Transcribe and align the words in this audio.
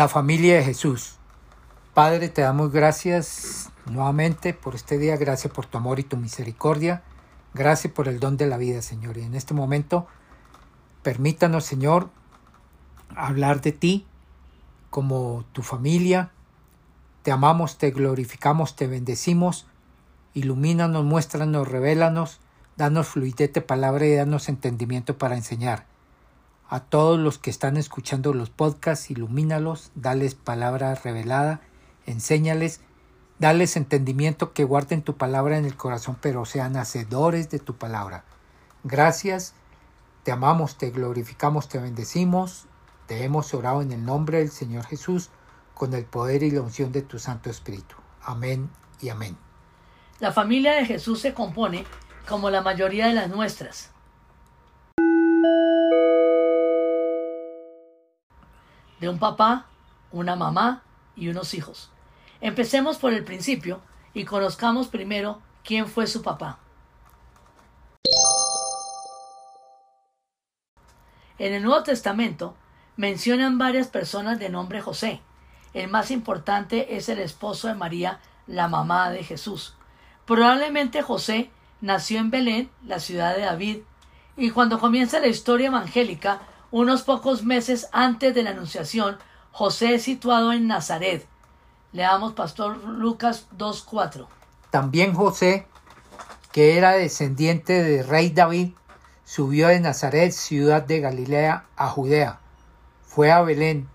La 0.00 0.08
familia 0.08 0.56
de 0.56 0.64
Jesús. 0.64 1.16
Padre, 1.92 2.30
te 2.30 2.40
damos 2.40 2.72
gracias 2.72 3.68
nuevamente 3.84 4.54
por 4.54 4.74
este 4.74 4.96
día, 4.96 5.18
gracias 5.18 5.52
por 5.52 5.66
tu 5.66 5.76
amor 5.76 6.00
y 6.00 6.04
tu 6.04 6.16
misericordia, 6.16 7.02
gracias 7.52 7.92
por 7.92 8.08
el 8.08 8.18
don 8.18 8.38
de 8.38 8.46
la 8.46 8.56
vida, 8.56 8.80
Señor. 8.80 9.18
Y 9.18 9.24
en 9.24 9.34
este 9.34 9.52
momento, 9.52 10.06
permítanos, 11.02 11.66
Señor, 11.66 12.08
hablar 13.14 13.60
de 13.60 13.72
ti 13.72 14.06
como 14.88 15.44
tu 15.52 15.60
familia. 15.60 16.30
Te 17.22 17.30
amamos, 17.30 17.76
te 17.76 17.90
glorificamos, 17.90 18.76
te 18.76 18.86
bendecimos. 18.86 19.66
Ilumínanos, 20.32 21.04
muéstranos, 21.04 21.68
revélanos, 21.68 22.40
danos 22.78 23.06
fluidez 23.06 23.52
de 23.52 23.60
palabra 23.60 24.06
y 24.06 24.14
danos 24.14 24.48
entendimiento 24.48 25.18
para 25.18 25.36
enseñar 25.36 25.89
a 26.70 26.78
todos 26.78 27.18
los 27.18 27.38
que 27.38 27.50
están 27.50 27.76
escuchando 27.76 28.32
los 28.32 28.48
podcasts, 28.48 29.10
ilumínalos, 29.10 29.90
dales 29.96 30.36
palabra 30.36 30.94
revelada, 30.94 31.60
enséñales, 32.06 32.80
dales 33.40 33.76
entendimiento 33.76 34.52
que 34.52 34.62
guarden 34.62 35.02
tu 35.02 35.16
palabra 35.16 35.58
en 35.58 35.64
el 35.64 35.76
corazón, 35.76 36.16
pero 36.20 36.44
sean 36.44 36.76
hacedores 36.76 37.50
de 37.50 37.58
tu 37.58 37.74
palabra. 37.74 38.24
Gracias, 38.84 39.54
te 40.22 40.30
amamos, 40.30 40.78
te 40.78 40.90
glorificamos, 40.90 41.68
te 41.68 41.78
bendecimos, 41.78 42.66
te 43.08 43.24
hemos 43.24 43.52
orado 43.52 43.82
en 43.82 43.90
el 43.90 44.04
nombre 44.04 44.38
del 44.38 44.52
Señor 44.52 44.84
Jesús, 44.84 45.30
con 45.74 45.92
el 45.92 46.04
poder 46.04 46.44
y 46.44 46.52
la 46.52 46.60
unción 46.60 46.92
de 46.92 47.02
tu 47.02 47.18
Santo 47.18 47.50
Espíritu. 47.50 47.96
Amén 48.22 48.70
y 49.00 49.08
amén. 49.08 49.36
La 50.20 50.30
familia 50.30 50.76
de 50.76 50.86
Jesús 50.86 51.20
se 51.20 51.34
compone, 51.34 51.84
como 52.28 52.48
la 52.48 52.62
mayoría 52.62 53.08
de 53.08 53.14
las 53.14 53.28
nuestras, 53.28 53.90
de 59.00 59.08
un 59.08 59.18
papá, 59.18 59.66
una 60.12 60.36
mamá 60.36 60.82
y 61.16 61.28
unos 61.28 61.54
hijos. 61.54 61.90
Empecemos 62.40 62.98
por 62.98 63.12
el 63.12 63.24
principio 63.24 63.80
y 64.14 64.24
conozcamos 64.24 64.88
primero 64.88 65.40
quién 65.64 65.86
fue 65.88 66.06
su 66.06 66.22
papá. 66.22 66.58
En 71.38 71.54
el 71.54 71.62
Nuevo 71.62 71.82
Testamento 71.82 72.54
mencionan 72.96 73.56
varias 73.56 73.88
personas 73.88 74.38
de 74.38 74.50
nombre 74.50 74.82
José. 74.82 75.22
El 75.72 75.88
más 75.88 76.10
importante 76.10 76.96
es 76.96 77.08
el 77.08 77.18
esposo 77.18 77.68
de 77.68 77.74
María, 77.74 78.20
la 78.46 78.68
mamá 78.68 79.10
de 79.10 79.24
Jesús. 79.24 79.74
Probablemente 80.26 81.02
José 81.02 81.50
nació 81.80 82.18
en 82.18 82.30
Belén, 82.30 82.70
la 82.84 83.00
ciudad 83.00 83.34
de 83.34 83.42
David, 83.42 83.78
y 84.36 84.50
cuando 84.50 84.78
comienza 84.78 85.20
la 85.20 85.28
historia 85.28 85.68
evangélica 85.68 86.40
unos 86.70 87.02
pocos 87.02 87.42
meses 87.44 87.88
antes 87.92 88.34
de 88.34 88.42
la 88.42 88.50
Anunciación, 88.50 89.18
José 89.52 89.94
es 89.94 90.04
situado 90.04 90.52
en 90.52 90.66
Nazaret. 90.66 91.26
Leamos 91.92 92.34
Pastor 92.34 92.76
Lucas 92.84 93.46
2.4. 93.56 94.26
También 94.70 95.14
José, 95.14 95.66
que 96.52 96.78
era 96.78 96.92
descendiente 96.92 97.82
de 97.82 98.02
rey 98.02 98.30
David, 98.30 98.72
subió 99.24 99.68
de 99.68 99.80
Nazaret, 99.80 100.32
ciudad 100.32 100.82
de 100.82 101.00
Galilea, 101.00 101.66
a 101.76 101.88
Judea. 101.88 102.38
Fue 103.02 103.32
a 103.32 103.42
Belén, 103.42 103.88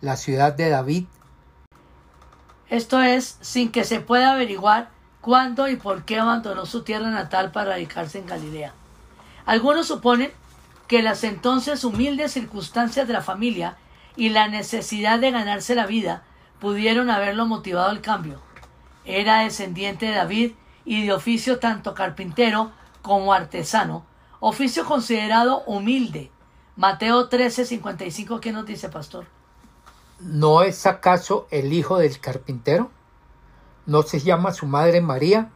la 0.00 0.16
ciudad 0.16 0.52
de 0.52 0.68
David. 0.68 1.06
Esto 2.68 3.00
es, 3.00 3.38
sin 3.40 3.70
que 3.70 3.84
se 3.84 4.00
pueda 4.00 4.32
averiguar 4.32 4.90
cuándo 5.20 5.68
y 5.68 5.76
por 5.76 6.04
qué 6.04 6.18
abandonó 6.18 6.66
su 6.66 6.82
tierra 6.82 7.10
natal 7.10 7.52
para 7.52 7.70
radicarse 7.70 8.18
en 8.18 8.26
Galilea. 8.26 8.72
Algunos 9.44 9.86
suponen 9.86 10.32
que 10.88 11.02
las 11.02 11.24
entonces 11.24 11.84
humildes 11.84 12.32
circunstancias 12.32 13.06
de 13.06 13.12
la 13.12 13.22
familia 13.22 13.76
y 14.16 14.30
la 14.30 14.48
necesidad 14.48 15.18
de 15.18 15.30
ganarse 15.30 15.74
la 15.74 15.86
vida 15.86 16.24
pudieron 16.60 17.10
haberlo 17.10 17.46
motivado 17.46 17.90
al 17.90 18.00
cambio. 18.00 18.40
Era 19.04 19.40
descendiente 19.40 20.06
de 20.06 20.14
David 20.14 20.52
y 20.84 21.04
de 21.04 21.12
oficio 21.12 21.58
tanto 21.58 21.94
carpintero 21.94 22.72
como 23.02 23.32
artesano, 23.32 24.04
oficio 24.40 24.84
considerado 24.84 25.62
humilde. 25.66 26.30
Mateo 26.76 27.28
13:55, 27.28 28.40
¿qué 28.40 28.52
nos 28.52 28.66
dice, 28.66 28.88
pastor? 28.88 29.26
¿No 30.20 30.62
es 30.62 30.86
acaso 30.86 31.46
el 31.50 31.72
hijo 31.72 31.98
del 31.98 32.20
carpintero? 32.20 32.90
¿No 33.86 34.02
se 34.02 34.20
llama 34.20 34.52
su 34.52 34.66
madre 34.66 35.00
María? 35.00 35.50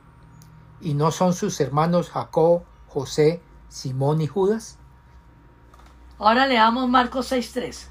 ¿Y 0.81 0.95
no 0.95 1.11
son 1.11 1.33
sus 1.33 1.61
hermanos 1.61 2.11
Jacob, 2.11 2.63
José, 2.89 3.43
Simón 3.69 4.21
y 4.21 4.27
Judas? 4.27 4.79
Ahora 6.21 6.47
leamos 6.47 6.87
Marcos 6.87 7.33
6.3. 7.33 7.87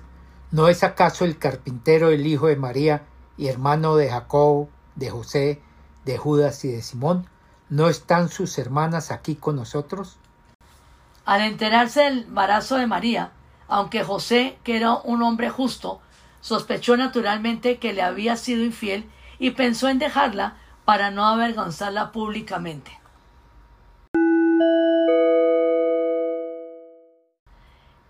¿No 0.51 0.67
es 0.67 0.83
acaso 0.83 1.25
el 1.25 1.39
carpintero 1.39 2.09
el 2.09 2.27
hijo 2.27 2.45
de 2.45 2.57
María 2.57 3.01
y 3.37 3.47
hermano 3.47 3.95
de 3.95 4.11
Jacob, 4.11 4.69
de 4.93 5.09
José, 5.09 5.63
de 6.05 6.15
Judas 6.19 6.63
y 6.63 6.67
de 6.67 6.83
Simón? 6.83 7.27
¿No 7.69 7.89
están 7.89 8.29
sus 8.29 8.59
hermanas 8.59 9.09
aquí 9.09 9.33
con 9.33 9.55
nosotros? 9.55 10.19
Al 11.25 11.41
enterarse 11.41 12.03
del 12.03 12.25
embarazo 12.25 12.75
de 12.75 12.85
María, 12.85 13.31
aunque 13.67 14.03
José, 14.03 14.59
que 14.63 14.77
era 14.77 14.93
un 14.93 15.23
hombre 15.23 15.49
justo, 15.49 15.99
sospechó 16.39 16.97
naturalmente 16.97 17.79
que 17.79 17.93
le 17.93 18.03
había 18.03 18.35
sido 18.35 18.63
infiel 18.63 19.09
y 19.39 19.51
pensó 19.51 19.89
en 19.89 19.97
dejarla 19.97 20.55
para 20.85 21.09
no 21.09 21.25
avergonzarla 21.25 22.11
públicamente. 22.11 22.98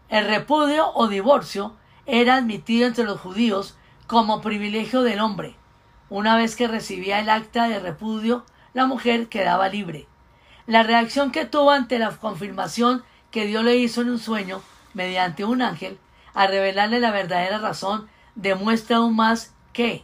El 0.10 0.26
repudio 0.26 0.92
o 0.96 1.08
divorcio 1.08 1.76
era 2.08 2.36
admitido 2.36 2.88
entre 2.88 3.04
los 3.04 3.20
judíos 3.20 3.78
como 4.08 4.42
privilegio 4.42 5.04
del 5.04 5.20
hombre. 5.20 5.56
Una 6.10 6.36
vez 6.36 6.56
que 6.56 6.68
recibía 6.68 7.20
el 7.20 7.30
acta 7.30 7.68
de 7.68 7.80
repudio, 7.80 8.44
la 8.74 8.88
mujer 8.88 9.30
quedaba 9.30 9.70
libre. 9.70 10.08
La 10.66 10.82
reacción 10.82 11.32
que 11.32 11.46
tuvo 11.46 11.70
ante 11.70 12.00
la 12.00 12.10
confirmación 12.10 13.04
que 13.30 13.46
Dios 13.46 13.64
le 13.64 13.78
hizo 13.78 14.02
en 14.02 14.10
un 14.10 14.18
sueño, 14.18 14.64
mediante 14.96 15.46
un 15.46 15.62
ángel, 15.62 16.00
a 16.34 16.48
revelarle 16.48 17.00
la 17.00 17.12
verdadera 17.12 17.60
razón, 17.60 18.10
demuestra 18.34 18.98
aún 18.98 19.16
más 19.16 19.54
que 19.74 20.04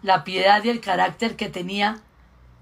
la 0.00 0.24
piedad 0.24 0.64
y 0.64 0.70
el 0.70 0.80
carácter 0.80 1.36
que 1.36 1.50
tenía 1.50 2.00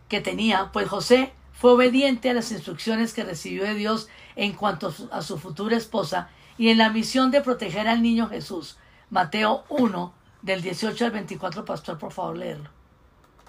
que 0.09 0.21
tenía, 0.21 0.71
pues 0.73 0.89
José 0.89 1.33
fue 1.53 1.73
obediente 1.73 2.31
a 2.31 2.35
las 2.35 2.53
instrucciones 2.53 3.15
que 3.15 3.25
recibió 3.25 3.65
de 3.65 3.75
Dios 3.75 4.09
en 4.37 4.53
cuanto 4.53 4.93
a 5.11 5.23
su 5.23 5.39
futura 5.39 5.77
esposa 5.77 6.29
y 6.59 6.69
en 6.69 6.79
la 6.79 6.91
misión 6.91 7.31
de 7.31 7.41
proteger 7.41 7.89
al 7.89 8.03
niño 8.03 8.29
Jesús. 8.29 8.77
Mateo 9.11 9.65
1, 9.69 10.12
del 10.43 10.62
18 10.62 11.06
al 11.06 11.11
24, 11.11 11.65
pastor, 11.65 11.99
por 11.99 12.12
favor, 12.12 12.37
leerlo. 12.37 12.71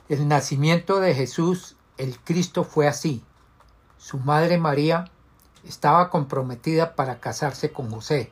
El 0.07 0.27
nacimiento 0.27 0.99
de 0.99 1.13
Jesús, 1.13 1.75
el 1.97 2.19
Cristo, 2.19 2.63
fue 2.63 2.87
así. 2.87 3.23
Su 3.97 4.19
madre 4.19 4.57
María 4.57 5.11
estaba 5.63 6.09
comprometida 6.09 6.95
para 6.95 7.19
casarse 7.19 7.71
con 7.71 7.89
José, 7.89 8.31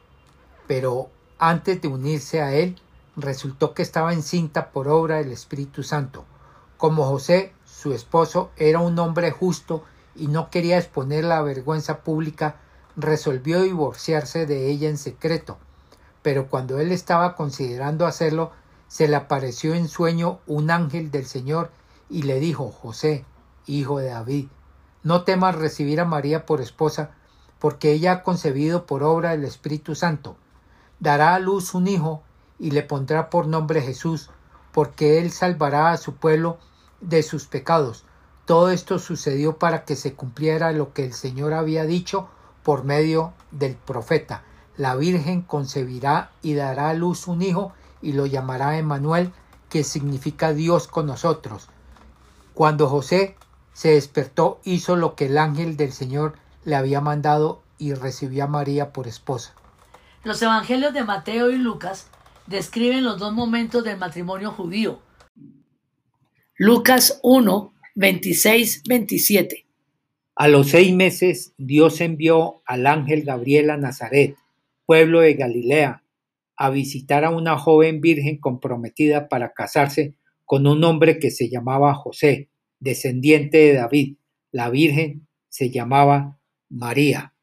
pero 0.67 1.09
antes 1.39 1.81
de 1.81 1.87
unirse 1.87 2.41
a 2.41 2.53
él, 2.53 2.79
resultó 3.15 3.73
que 3.73 3.81
estaba 3.81 4.13
encinta 4.13 4.71
por 4.71 4.87
obra 4.87 5.17
del 5.17 5.31
Espíritu 5.31 5.83
Santo. 5.83 6.25
Como 6.77 7.05
José 7.05 7.53
su 7.83 7.91
esposo 7.91 8.49
era 8.55 8.79
un 8.79 8.97
hombre 8.97 9.31
justo 9.31 9.83
y 10.15 10.27
no 10.29 10.49
quería 10.49 10.77
exponer 10.77 11.25
la 11.25 11.41
vergüenza 11.41 11.99
pública, 11.99 12.55
resolvió 12.95 13.61
divorciarse 13.61 14.45
de 14.45 14.69
ella 14.69 14.87
en 14.87 14.97
secreto. 14.97 15.57
Pero 16.21 16.47
cuando 16.47 16.79
él 16.79 16.93
estaba 16.93 17.35
considerando 17.35 18.05
hacerlo, 18.05 18.51
se 18.87 19.09
le 19.09 19.17
apareció 19.17 19.73
en 19.73 19.89
sueño 19.89 20.39
un 20.47 20.71
ángel 20.71 21.11
del 21.11 21.25
Señor 21.25 21.71
y 22.09 22.21
le 22.21 22.39
dijo 22.39 22.71
José, 22.71 23.25
hijo 23.65 23.99
de 23.99 24.11
David, 24.11 24.47
no 25.03 25.23
temas 25.23 25.55
recibir 25.55 25.99
a 25.99 26.05
María 26.05 26.45
por 26.45 26.61
esposa, 26.61 27.11
porque 27.59 27.91
ella 27.91 28.13
ha 28.13 28.23
concebido 28.23 28.85
por 28.85 29.03
obra 29.03 29.31
del 29.31 29.43
Espíritu 29.43 29.93
Santo. 29.93 30.37
Dará 31.01 31.35
a 31.35 31.39
luz 31.39 31.73
un 31.73 31.89
hijo 31.89 32.23
y 32.59 32.71
le 32.71 32.83
pondrá 32.83 33.29
por 33.29 33.45
nombre 33.45 33.81
Jesús, 33.81 34.29
porque 34.71 35.19
él 35.19 35.31
salvará 35.31 35.91
a 35.91 35.97
su 35.97 36.15
pueblo 36.15 36.59
de 37.03 37.23
sus 37.23 37.45
pecados. 37.45 38.05
Todo 38.45 38.69
esto 38.71 38.99
sucedió 38.99 39.57
para 39.57 39.85
que 39.85 39.95
se 39.95 40.13
cumpliera 40.13 40.71
lo 40.71 40.93
que 40.93 41.05
el 41.05 41.13
Señor 41.13 41.53
había 41.53 41.85
dicho 41.85 42.27
por 42.63 42.83
medio 42.83 43.33
del 43.51 43.75
profeta. 43.75 44.43
La 44.75 44.95
Virgen 44.95 45.41
concebirá 45.41 46.31
y 46.41 46.55
dará 46.55 46.89
a 46.89 46.93
luz 46.93 47.27
un 47.27 47.41
hijo 47.41 47.73
y 48.01 48.13
lo 48.13 48.25
llamará 48.25 48.77
Emmanuel, 48.77 49.31
que 49.69 49.83
significa 49.83 50.53
Dios 50.53 50.87
con 50.87 51.05
nosotros. 51.05 51.69
Cuando 52.53 52.89
José 52.89 53.35
se 53.73 53.91
despertó, 53.91 54.59
hizo 54.63 54.95
lo 54.95 55.15
que 55.15 55.27
el 55.27 55.37
ángel 55.37 55.77
del 55.77 55.91
Señor 55.91 56.35
le 56.65 56.75
había 56.75 57.01
mandado 57.01 57.61
y 57.77 57.93
recibió 57.93 58.43
a 58.45 58.47
María 58.47 58.93
por 58.93 59.07
esposa. 59.07 59.53
Los 60.23 60.41
evangelios 60.41 60.93
de 60.93 61.03
Mateo 61.03 61.49
y 61.49 61.57
Lucas 61.57 62.07
describen 62.47 63.03
los 63.03 63.19
dos 63.19 63.33
momentos 63.33 63.83
del 63.83 63.97
matrimonio 63.97 64.51
judío, 64.51 64.99
Lucas 66.55 67.19
1, 67.23 67.73
26, 67.95 68.83
27. 68.87 69.65
A 70.35 70.47
los 70.47 70.69
seis 70.69 70.93
meses 70.93 71.55
Dios 71.57 71.99
envió 71.99 72.61
al 72.67 72.85
ángel 72.85 73.23
Gabriel 73.23 73.71
a 73.71 73.77
Nazaret, 73.77 74.35
pueblo 74.85 75.21
de 75.21 75.33
Galilea, 75.33 76.03
a 76.55 76.69
visitar 76.69 77.25
a 77.25 77.31
una 77.31 77.57
joven 77.57 78.01
virgen 78.01 78.37
comprometida 78.37 79.29
para 79.29 79.53
casarse 79.53 80.13
con 80.45 80.67
un 80.67 80.83
hombre 80.83 81.17
que 81.17 81.31
se 81.31 81.49
llamaba 81.49 81.95
José, 81.95 82.49
descendiente 82.79 83.57
de 83.57 83.73
David. 83.73 84.17
La 84.51 84.69
virgen 84.69 85.27
se 85.49 85.71
llamaba 85.71 86.37
María. 86.69 87.33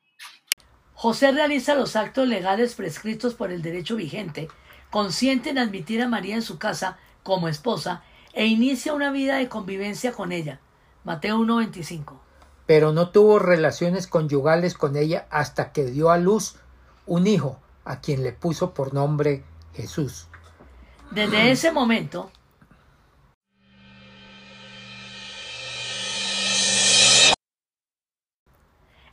José 0.95 1.33
realiza 1.33 1.75
los 1.75 1.97
actos 1.97 2.29
legales 2.29 2.77
prescritos 2.77 3.35
por 3.35 3.51
el 3.51 3.61
derecho 3.61 3.97
vigente, 3.97 4.47
consciente 4.89 5.51
en 5.51 5.59
admitir 5.59 6.01
a 6.01 6.07
María 6.07 6.37
en 6.37 6.43
su 6.43 6.61
casa 6.61 6.99
como 7.25 7.49
esposa 7.49 8.05
e 8.33 8.47
inicia 8.47 8.93
una 8.93 9.11
vida 9.11 9.37
de 9.37 9.49
convivencia 9.49 10.13
con 10.13 10.33
ella. 10.33 10.61
Mateo 11.05 11.39
1.25. 11.39 12.19
Pero 12.67 12.93
no 12.93 13.11
tuvo 13.11 13.39
relaciones 13.39 14.07
conyugales 14.07 14.75
con 14.75 14.97
ella 14.97 15.27
hasta 15.31 15.73
que 15.73 15.87
dio 15.87 16.11
a 16.11 16.19
luz 16.19 16.57
un 17.07 17.27
hijo, 17.27 17.59
a 17.85 18.01
quien 18.01 18.23
le 18.23 18.33
puso 18.33 18.75
por 18.75 18.95
nombre 18.95 19.45
Jesús. 19.75 20.29
Desde 21.11 21.51
ese 21.53 21.73
momento, 21.73 22.31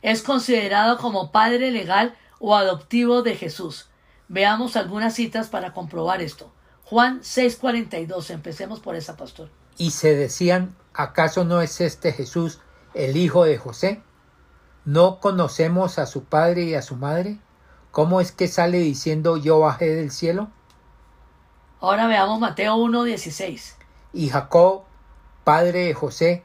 es 0.02 0.22
considerado 0.22 0.98
como 0.98 1.32
padre 1.32 1.70
legal 1.70 2.16
o 2.38 2.54
adoptivo 2.54 3.22
de 3.22 3.34
Jesús. 3.34 3.88
Veamos 4.28 4.76
algunas 4.76 5.14
citas 5.14 5.48
para 5.48 5.72
comprobar 5.72 6.22
esto. 6.22 6.52
Juan 6.88 7.20
6:42, 7.20 8.30
empecemos 8.30 8.80
por 8.80 8.94
esa, 8.94 9.14
pastor. 9.18 9.50
Y 9.76 9.90
se 9.90 10.16
decían, 10.16 10.74
¿acaso 10.94 11.44
no 11.44 11.60
es 11.60 11.82
este 11.82 12.14
Jesús 12.14 12.60
el 12.94 13.18
hijo 13.18 13.44
de 13.44 13.58
José? 13.58 14.02
¿No 14.86 15.20
conocemos 15.20 15.98
a 15.98 16.06
su 16.06 16.24
padre 16.24 16.62
y 16.62 16.74
a 16.74 16.80
su 16.80 16.96
madre? 16.96 17.40
¿Cómo 17.90 18.22
es 18.22 18.32
que 18.32 18.48
sale 18.48 18.78
diciendo 18.78 19.36
yo 19.36 19.60
bajé 19.60 19.94
del 19.94 20.10
cielo? 20.10 20.48
Ahora 21.78 22.06
veamos 22.06 22.40
Mateo 22.40 22.76
1:16. 22.76 23.76
Y 24.14 24.30
Jacob, 24.30 24.84
padre 25.44 25.84
de 25.84 25.92
José, 25.92 26.42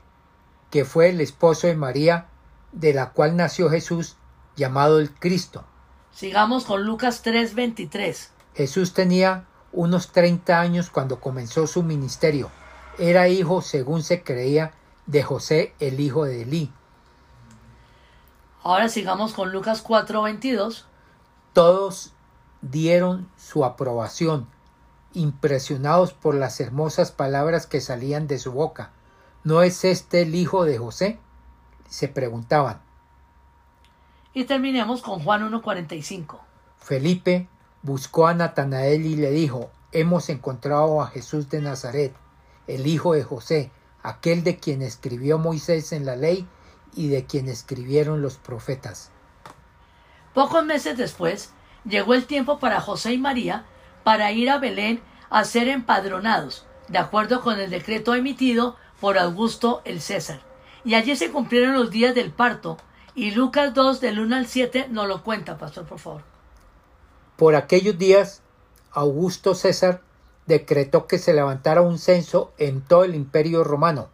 que 0.72 0.84
fue 0.84 1.08
el 1.08 1.22
esposo 1.22 1.68
de 1.68 1.78
María, 1.78 2.28
de 2.74 2.94
la 2.94 3.12
cual 3.12 3.38
nació 3.38 3.70
Jesús, 3.70 4.18
llamado 4.58 5.00
el 5.00 5.10
Cristo. 5.14 5.64
Sigamos 6.12 6.66
con 6.66 6.84
Lucas 6.84 7.24
3:23. 7.24 8.32
Jesús 8.56 8.94
tenía 8.94 9.48
unos 9.74 10.12
30 10.12 10.60
años 10.60 10.90
cuando 10.90 11.20
comenzó 11.20 11.68
su 11.68 11.84
ministerio. 11.84 12.50
Era 12.98 13.28
hijo, 13.28 13.62
según 13.62 14.04
se 14.04 14.24
creía, 14.24 14.72
de 15.06 15.24
José, 15.24 15.74
el 15.80 16.00
hijo 16.00 16.26
de 16.26 16.44
Elí. 16.44 16.72
Ahora 18.62 18.88
sigamos 18.88 19.34
con 19.34 19.52
Lucas 19.52 19.84
4:22. 19.84 20.86
Todos 21.52 22.14
dieron 22.62 23.30
su 23.38 23.66
aprobación, 23.66 24.48
impresionados 25.14 26.14
por 26.14 26.36
las 26.36 26.62
hermosas 26.62 27.12
palabras 27.12 27.68
que 27.68 27.82
salían 27.82 28.28
de 28.28 28.40
su 28.40 28.54
boca. 28.54 28.92
¿No 29.44 29.62
es 29.62 29.84
este 29.84 30.22
el 30.22 30.36
hijo 30.36 30.64
de 30.64 30.78
José? 30.78 31.20
se 31.94 32.08
preguntaban. 32.08 32.82
Y 34.34 34.46
terminemos 34.46 35.04
con 35.04 35.20
Juan 35.20 35.52
1.45. 35.52 36.40
Felipe 36.80 37.48
buscó 37.84 38.28
a 38.28 38.34
Natanael 38.34 39.06
y 39.06 39.16
le 39.16 39.30
dijo, 39.32 39.70
hemos 39.92 40.30
encontrado 40.30 41.02
a 41.02 41.08
Jesús 41.08 41.50
de 41.50 41.62
Nazaret, 41.62 42.14
el 42.66 42.88
hijo 42.88 43.14
de 43.14 43.24
José, 43.24 43.72
aquel 44.02 44.44
de 44.44 44.58
quien 44.58 44.82
escribió 44.82 45.38
Moisés 45.38 45.92
en 45.92 46.06
la 46.06 46.16
ley 46.16 46.48
y 46.96 47.10
de 47.10 47.26
quien 47.26 47.50
escribieron 47.50 48.22
los 48.22 48.38
profetas. 48.38 49.12
Pocos 50.34 50.66
meses 50.66 50.98
después, 50.98 51.52
llegó 51.86 52.14
el 52.14 52.26
tiempo 52.26 52.58
para 52.58 52.82
José 52.82 53.14
y 53.14 53.18
María 53.18 53.66
para 54.04 54.32
ir 54.32 54.50
a 54.50 54.58
Belén 54.58 55.02
a 55.30 55.44
ser 55.44 55.68
empadronados, 55.68 56.66
de 56.88 56.98
acuerdo 56.98 57.42
con 57.42 57.60
el 57.60 57.70
decreto 57.70 58.16
emitido 58.16 58.78
por 59.00 59.18
Augusto 59.18 59.82
el 59.84 60.02
César. 60.02 60.42
Y 60.86 60.96
allí 60.96 61.16
se 61.16 61.32
cumplieron 61.32 61.74
los 61.74 61.92
días 61.92 62.16
del 62.16 62.32
parto, 62.32 62.78
y 63.16 63.32
Lucas 63.32 63.74
2 63.74 64.00
del 64.00 64.20
1 64.20 64.36
al 64.36 64.48
7 64.48 64.88
nos 64.90 65.08
lo 65.08 65.24
cuenta, 65.24 65.58
pastor, 65.58 65.86
por 65.86 66.00
favor. 66.00 66.33
Por 67.38 67.56
aquellos 67.56 67.98
días, 67.98 68.42
Augusto 68.92 69.56
César 69.56 70.02
decretó 70.46 71.08
que 71.08 71.18
se 71.18 71.34
levantara 71.34 71.82
un 71.82 71.98
censo 71.98 72.54
en 72.58 72.82
todo 72.82 73.04
el 73.04 73.16
imperio 73.16 73.64
romano. 73.64 74.10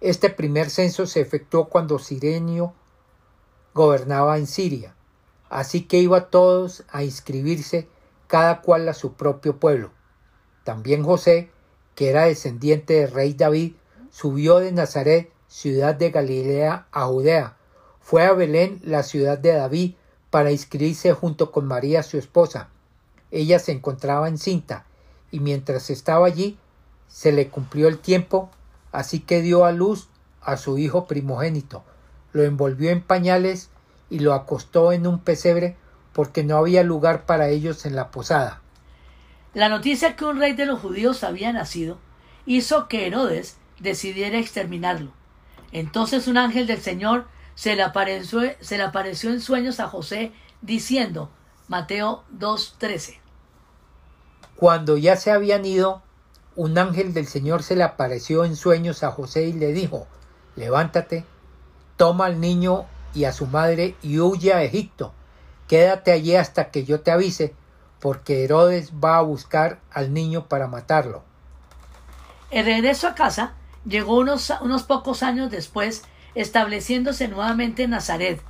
Este 0.00 0.30
primer 0.30 0.70
censo 0.70 1.06
se 1.06 1.20
efectuó 1.20 1.68
cuando 1.68 1.98
Sirenio 1.98 2.74
gobernaba 3.74 4.38
en 4.38 4.46
Siria, 4.46 4.94
así 5.48 5.82
que 5.82 5.98
iba 5.98 6.30
todos 6.30 6.84
a 6.90 7.02
inscribirse 7.02 7.88
cada 8.28 8.60
cual 8.60 8.88
a 8.88 8.94
su 8.94 9.14
propio 9.14 9.58
pueblo. 9.58 9.90
También 10.64 11.02
José, 11.02 11.50
que 11.94 12.08
era 12.10 12.24
descendiente 12.24 12.94
del 12.94 13.10
rey 13.10 13.34
David, 13.34 13.74
subió 14.10 14.58
de 14.58 14.72
Nazaret, 14.72 15.32
ciudad 15.48 15.94
de 15.94 16.10
Galilea, 16.10 16.86
a 16.92 17.06
Judea. 17.06 17.56
Fue 18.00 18.24
a 18.24 18.32
Belén, 18.32 18.80
la 18.84 19.02
ciudad 19.02 19.38
de 19.38 19.52
David, 19.52 19.94
para 20.32 20.50
inscribirse 20.50 21.12
junto 21.12 21.52
con 21.52 21.66
María 21.66 22.02
su 22.02 22.16
esposa. 22.16 22.70
Ella 23.30 23.58
se 23.58 23.72
encontraba 23.72 24.28
encinta, 24.28 24.86
y 25.30 25.40
mientras 25.40 25.90
estaba 25.90 26.26
allí 26.26 26.56
se 27.06 27.32
le 27.32 27.48
cumplió 27.48 27.86
el 27.86 27.98
tiempo, 27.98 28.50
así 28.92 29.20
que 29.20 29.42
dio 29.42 29.66
a 29.66 29.72
luz 29.72 30.08
a 30.40 30.56
su 30.56 30.78
hijo 30.78 31.06
primogénito, 31.06 31.84
lo 32.32 32.44
envolvió 32.44 32.88
en 32.88 33.02
pañales 33.02 33.68
y 34.08 34.20
lo 34.20 34.32
acostó 34.32 34.92
en 34.92 35.06
un 35.06 35.18
pesebre 35.18 35.76
porque 36.14 36.44
no 36.44 36.56
había 36.56 36.82
lugar 36.82 37.26
para 37.26 37.50
ellos 37.50 37.84
en 37.84 37.94
la 37.94 38.10
posada. 38.10 38.62
La 39.52 39.68
noticia 39.68 40.16
que 40.16 40.24
un 40.24 40.38
rey 40.38 40.54
de 40.54 40.64
los 40.64 40.80
judíos 40.80 41.24
había 41.24 41.52
nacido 41.52 41.98
hizo 42.46 42.88
que 42.88 43.06
Herodes 43.06 43.58
decidiera 43.80 44.38
exterminarlo. 44.38 45.12
Entonces 45.72 46.26
un 46.26 46.38
ángel 46.38 46.66
del 46.66 46.80
Señor 46.80 47.26
se 47.54 47.76
le 47.76 47.82
apareció, 47.82 48.40
se 48.60 48.76
le 48.76 48.84
apareció 48.84 49.30
en 49.30 49.40
sueños 49.40 49.80
a 49.80 49.88
José 49.88 50.32
diciendo, 50.60 51.30
Mateo 51.68 52.24
2.13. 52.38 53.18
Cuando 54.56 54.96
ya 54.96 55.16
se 55.16 55.30
habían 55.30 55.64
ido, 55.64 56.02
un 56.54 56.76
ángel 56.78 57.14
del 57.14 57.26
Señor 57.26 57.62
se 57.62 57.76
le 57.76 57.82
apareció 57.82 58.44
en 58.44 58.56
sueños 58.56 59.02
a 59.02 59.10
José 59.10 59.44
y 59.44 59.52
le 59.52 59.72
dijo, 59.72 60.06
levántate, 60.56 61.24
toma 61.96 62.26
al 62.26 62.40
niño 62.40 62.86
y 63.14 63.24
a 63.24 63.32
su 63.32 63.46
madre 63.46 63.96
y 64.02 64.18
huye 64.18 64.52
a 64.52 64.62
Egipto. 64.62 65.12
Quédate 65.66 66.12
allí 66.12 66.36
hasta 66.36 66.70
que 66.70 66.84
yo 66.84 67.00
te 67.00 67.10
avise, 67.10 67.54
porque 68.00 68.44
Herodes 68.44 68.92
va 68.92 69.16
a 69.16 69.22
buscar 69.22 69.80
al 69.90 70.12
niño 70.12 70.48
para 70.48 70.66
matarlo. 70.66 71.22
El 72.50 72.66
regreso 72.66 73.08
a 73.08 73.14
casa 73.14 73.54
llegó 73.86 74.18
unos, 74.18 74.52
unos 74.60 74.82
pocos 74.82 75.22
años 75.22 75.50
después 75.50 76.04
estableciéndose 76.34 77.28
nuevamente 77.28 77.84
en 77.84 77.90
Nazaret. 77.90 78.40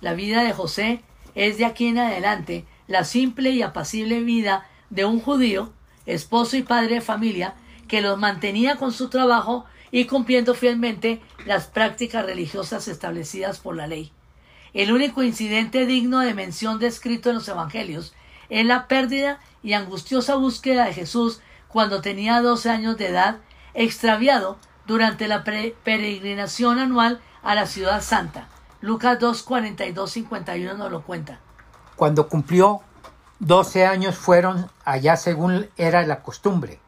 La 0.00 0.14
vida 0.14 0.42
de 0.42 0.52
José 0.52 1.02
es 1.34 1.58
de 1.58 1.64
aquí 1.64 1.88
en 1.88 1.98
adelante 1.98 2.64
la 2.86 3.04
simple 3.04 3.50
y 3.50 3.62
apacible 3.62 4.20
vida 4.20 4.66
de 4.90 5.04
un 5.04 5.20
judío, 5.20 5.72
esposo 6.06 6.56
y 6.56 6.62
padre 6.62 6.96
de 6.96 7.00
familia, 7.00 7.54
que 7.88 8.00
los 8.00 8.18
mantenía 8.18 8.76
con 8.76 8.92
su 8.92 9.08
trabajo 9.08 9.64
y 9.90 10.04
cumpliendo 10.06 10.54
fielmente 10.54 11.20
las 11.46 11.66
prácticas 11.66 12.24
religiosas 12.24 12.88
establecidas 12.88 13.58
por 13.58 13.76
la 13.76 13.86
ley. 13.86 14.12
El 14.72 14.92
único 14.92 15.22
incidente 15.22 15.86
digno 15.86 16.20
de 16.20 16.34
mención 16.34 16.78
descrito 16.78 17.30
en 17.30 17.36
los 17.36 17.48
Evangelios 17.48 18.14
es 18.48 18.64
la 18.64 18.86
pérdida 18.86 19.40
y 19.62 19.72
angustiosa 19.72 20.36
búsqueda 20.36 20.84
de 20.84 20.94
Jesús 20.94 21.40
cuando 21.68 22.00
tenía 22.00 22.40
doce 22.40 22.70
años 22.70 22.96
de 22.96 23.08
edad, 23.08 23.38
extraviado 23.74 24.58
durante 24.86 25.28
la 25.28 25.44
peregrinación 25.44 26.78
anual 26.78 27.20
a 27.42 27.54
la 27.54 27.66
ciudad 27.66 28.02
santa. 28.02 28.48
Lucas 28.80 29.18
2, 29.18 29.42
42, 29.42 30.10
51 30.10 30.74
nos 30.74 30.90
lo 30.90 31.02
cuenta. 31.02 31.40
Cuando 31.96 32.28
cumplió 32.28 32.80
doce 33.38 33.86
años 33.86 34.16
fueron 34.16 34.70
allá 34.84 35.16
según 35.16 35.68
era 35.76 36.06
la 36.06 36.22
costumbre. 36.22 36.80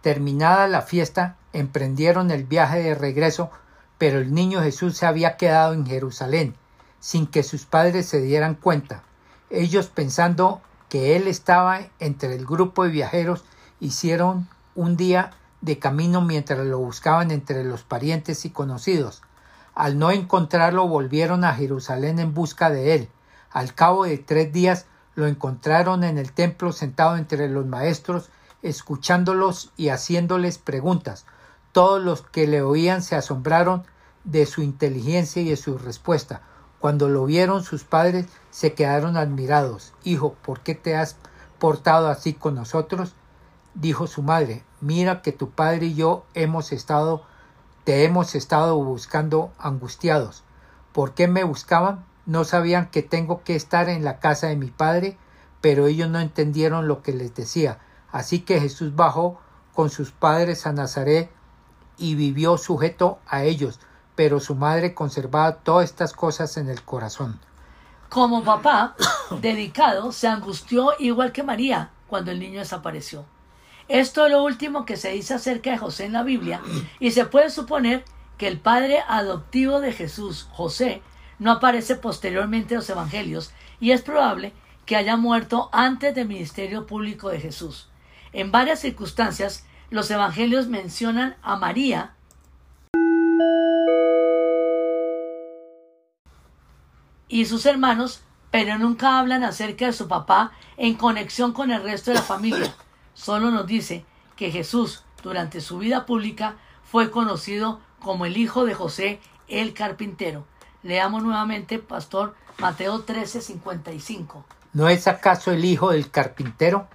Terminada 0.00 0.66
la 0.68 0.82
fiesta, 0.82 1.36
emprendieron 1.52 2.30
el 2.30 2.44
viaje 2.44 2.82
de 2.82 2.94
regreso, 2.94 3.50
pero 3.96 4.18
el 4.18 4.34
niño 4.34 4.60
Jesús 4.60 4.96
se 4.96 5.06
había 5.06 5.36
quedado 5.36 5.72
en 5.72 5.86
Jerusalén, 5.86 6.54
sin 7.00 7.26
que 7.26 7.42
sus 7.42 7.64
padres 7.64 8.06
se 8.06 8.20
dieran 8.20 8.54
cuenta. 8.54 9.02
Ellos 9.48 9.86
pensando 9.86 10.60
que 10.88 11.16
él 11.16 11.26
estaba 11.26 11.80
entre 12.00 12.34
el 12.34 12.44
grupo 12.44 12.84
de 12.84 12.90
viajeros, 12.90 13.44
hicieron 13.80 14.48
un 14.74 14.96
día 14.96 15.30
de 15.60 15.78
camino 15.78 16.20
mientras 16.20 16.58
lo 16.66 16.78
buscaban 16.78 17.30
entre 17.30 17.64
los 17.64 17.82
parientes 17.82 18.44
y 18.44 18.50
conocidos. 18.50 19.22
Al 19.74 19.98
no 19.98 20.10
encontrarlo 20.10 20.86
volvieron 20.86 21.44
a 21.44 21.54
Jerusalén 21.54 22.18
en 22.18 22.34
busca 22.34 22.70
de 22.70 22.94
él. 22.94 23.08
Al 23.50 23.74
cabo 23.74 24.04
de 24.04 24.18
tres 24.18 24.52
días 24.52 24.86
lo 25.14 25.26
encontraron 25.26 26.04
en 26.04 26.18
el 26.18 26.32
templo 26.32 26.72
sentado 26.72 27.16
entre 27.16 27.48
los 27.48 27.66
maestros, 27.66 28.30
escuchándolos 28.62 29.72
y 29.76 29.88
haciéndoles 29.88 30.58
preguntas. 30.58 31.26
Todos 31.72 32.02
los 32.02 32.22
que 32.22 32.46
le 32.46 32.62
oían 32.62 33.02
se 33.02 33.16
asombraron 33.16 33.84
de 34.24 34.46
su 34.46 34.62
inteligencia 34.62 35.42
y 35.42 35.50
de 35.50 35.56
su 35.56 35.76
respuesta. 35.78 36.40
Cuando 36.78 37.08
lo 37.08 37.24
vieron 37.24 37.64
sus 37.64 37.84
padres 37.84 38.26
se 38.50 38.74
quedaron 38.74 39.16
admirados. 39.16 39.92
Hijo, 40.04 40.34
¿por 40.44 40.60
qué 40.60 40.74
te 40.74 40.96
has 40.96 41.16
portado 41.58 42.08
así 42.08 42.34
con 42.34 42.54
nosotros? 42.54 43.14
Dijo 43.74 44.06
su 44.06 44.22
madre, 44.22 44.62
mira 44.80 45.22
que 45.22 45.32
tu 45.32 45.50
padre 45.50 45.86
y 45.86 45.94
yo 45.94 46.24
hemos 46.34 46.72
estado, 46.72 47.24
te 47.84 48.04
hemos 48.04 48.34
estado 48.34 48.76
buscando 48.82 49.52
angustiados. 49.58 50.42
¿Por 50.92 51.12
qué 51.12 51.28
me 51.28 51.44
buscaban? 51.44 52.04
No 52.24 52.44
sabían 52.44 52.90
que 52.90 53.02
tengo 53.02 53.42
que 53.44 53.54
estar 53.54 53.90
en 53.90 54.04
la 54.04 54.18
casa 54.20 54.46
de 54.46 54.56
mi 54.56 54.70
padre, 54.70 55.18
pero 55.60 55.86
ellos 55.86 56.08
no 56.08 56.18
entendieron 56.18 56.88
lo 56.88 57.02
que 57.02 57.12
les 57.12 57.34
decía. 57.34 57.78
Así 58.10 58.40
que 58.40 58.60
Jesús 58.60 58.96
bajó 58.96 59.38
con 59.74 59.90
sus 59.90 60.12
padres 60.12 60.66
a 60.66 60.72
Nazaret 60.72 61.30
y 61.98 62.14
vivió 62.14 62.56
sujeto 62.56 63.18
a 63.26 63.42
ellos, 63.44 63.80
pero 64.14 64.40
su 64.40 64.54
madre 64.54 64.94
conservaba 64.94 65.56
todas 65.56 65.84
estas 65.90 66.12
cosas 66.12 66.56
en 66.56 66.70
el 66.70 66.82
corazón. 66.82 67.38
Como 68.08 68.44
papá 68.44 68.94
dedicado, 69.42 70.12
se 70.12 70.28
angustió 70.28 70.92
igual 70.98 71.32
que 71.32 71.42
María 71.42 71.90
cuando 72.06 72.30
el 72.30 72.38
niño 72.38 72.60
desapareció. 72.60 73.26
Esto 73.88 74.24
es 74.24 74.32
lo 74.32 74.42
último 74.42 74.86
que 74.86 74.96
se 74.96 75.10
dice 75.10 75.34
acerca 75.34 75.70
de 75.70 75.78
José 75.78 76.06
en 76.06 76.14
la 76.14 76.22
Biblia 76.22 76.60
y 77.00 77.10
se 77.10 77.26
puede 77.26 77.50
suponer 77.50 78.04
que 78.38 78.48
el 78.48 78.58
padre 78.58 79.00
adoptivo 79.06 79.80
de 79.80 79.92
Jesús, 79.92 80.48
José, 80.52 81.02
no 81.38 81.52
aparece 81.52 81.96
posteriormente 81.96 82.74
en 82.74 82.80
los 82.80 82.90
evangelios 82.90 83.52
y 83.80 83.90
es 83.90 84.02
probable 84.02 84.52
que 84.86 84.96
haya 84.96 85.16
muerto 85.16 85.68
antes 85.72 86.14
del 86.14 86.28
ministerio 86.28 86.86
público 86.86 87.28
de 87.28 87.40
Jesús. 87.40 87.88
En 88.32 88.50
varias 88.50 88.80
circunstancias, 88.80 89.66
los 89.90 90.10
evangelios 90.10 90.66
mencionan 90.66 91.36
a 91.42 91.56
María 91.56 92.14
y 97.28 97.44
sus 97.46 97.66
hermanos, 97.66 98.22
pero 98.50 98.78
nunca 98.78 99.18
hablan 99.18 99.44
acerca 99.44 99.86
de 99.86 99.92
su 99.92 100.08
papá 100.08 100.52
en 100.76 100.94
conexión 100.94 101.52
con 101.52 101.70
el 101.70 101.82
resto 101.82 102.10
de 102.10 102.16
la 102.16 102.22
familia. 102.22 102.74
Solo 103.14 103.50
nos 103.50 103.66
dice 103.66 104.04
que 104.36 104.50
Jesús, 104.50 105.04
durante 105.22 105.60
su 105.60 105.78
vida 105.78 106.04
pública, 106.04 106.56
fue 106.84 107.10
conocido 107.10 107.80
como 108.00 108.26
el 108.26 108.36
hijo 108.36 108.66
de 108.66 108.74
José 108.74 109.20
el 109.48 109.72
carpintero. 109.72 110.44
Leamos 110.82 111.22
nuevamente, 111.22 111.78
Pastor 111.78 112.34
Mateo 112.58 113.04
13:55. 113.04 114.44
¿No 114.72 114.88
es 114.88 115.06
acaso 115.06 115.52
el 115.52 115.64
hijo 115.64 115.90
del 115.90 116.10
carpintero? 116.10 116.88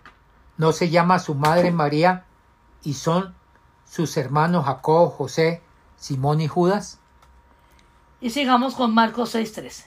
¿No 0.57 0.73
se 0.73 0.89
llama 0.89 1.19
su 1.19 1.35
madre 1.35 1.71
María 1.71 2.25
y 2.83 2.93
son 2.93 3.33
sus 3.89 4.17
hermanos 4.17 4.65
Jacob, 4.65 5.11
José, 5.11 5.61
Simón 5.97 6.41
y 6.41 6.47
Judas? 6.47 6.99
Y 8.21 8.31
sigamos 8.31 8.75
con 8.75 8.93
Marcos 8.93 9.33
6:13. 9.33 9.85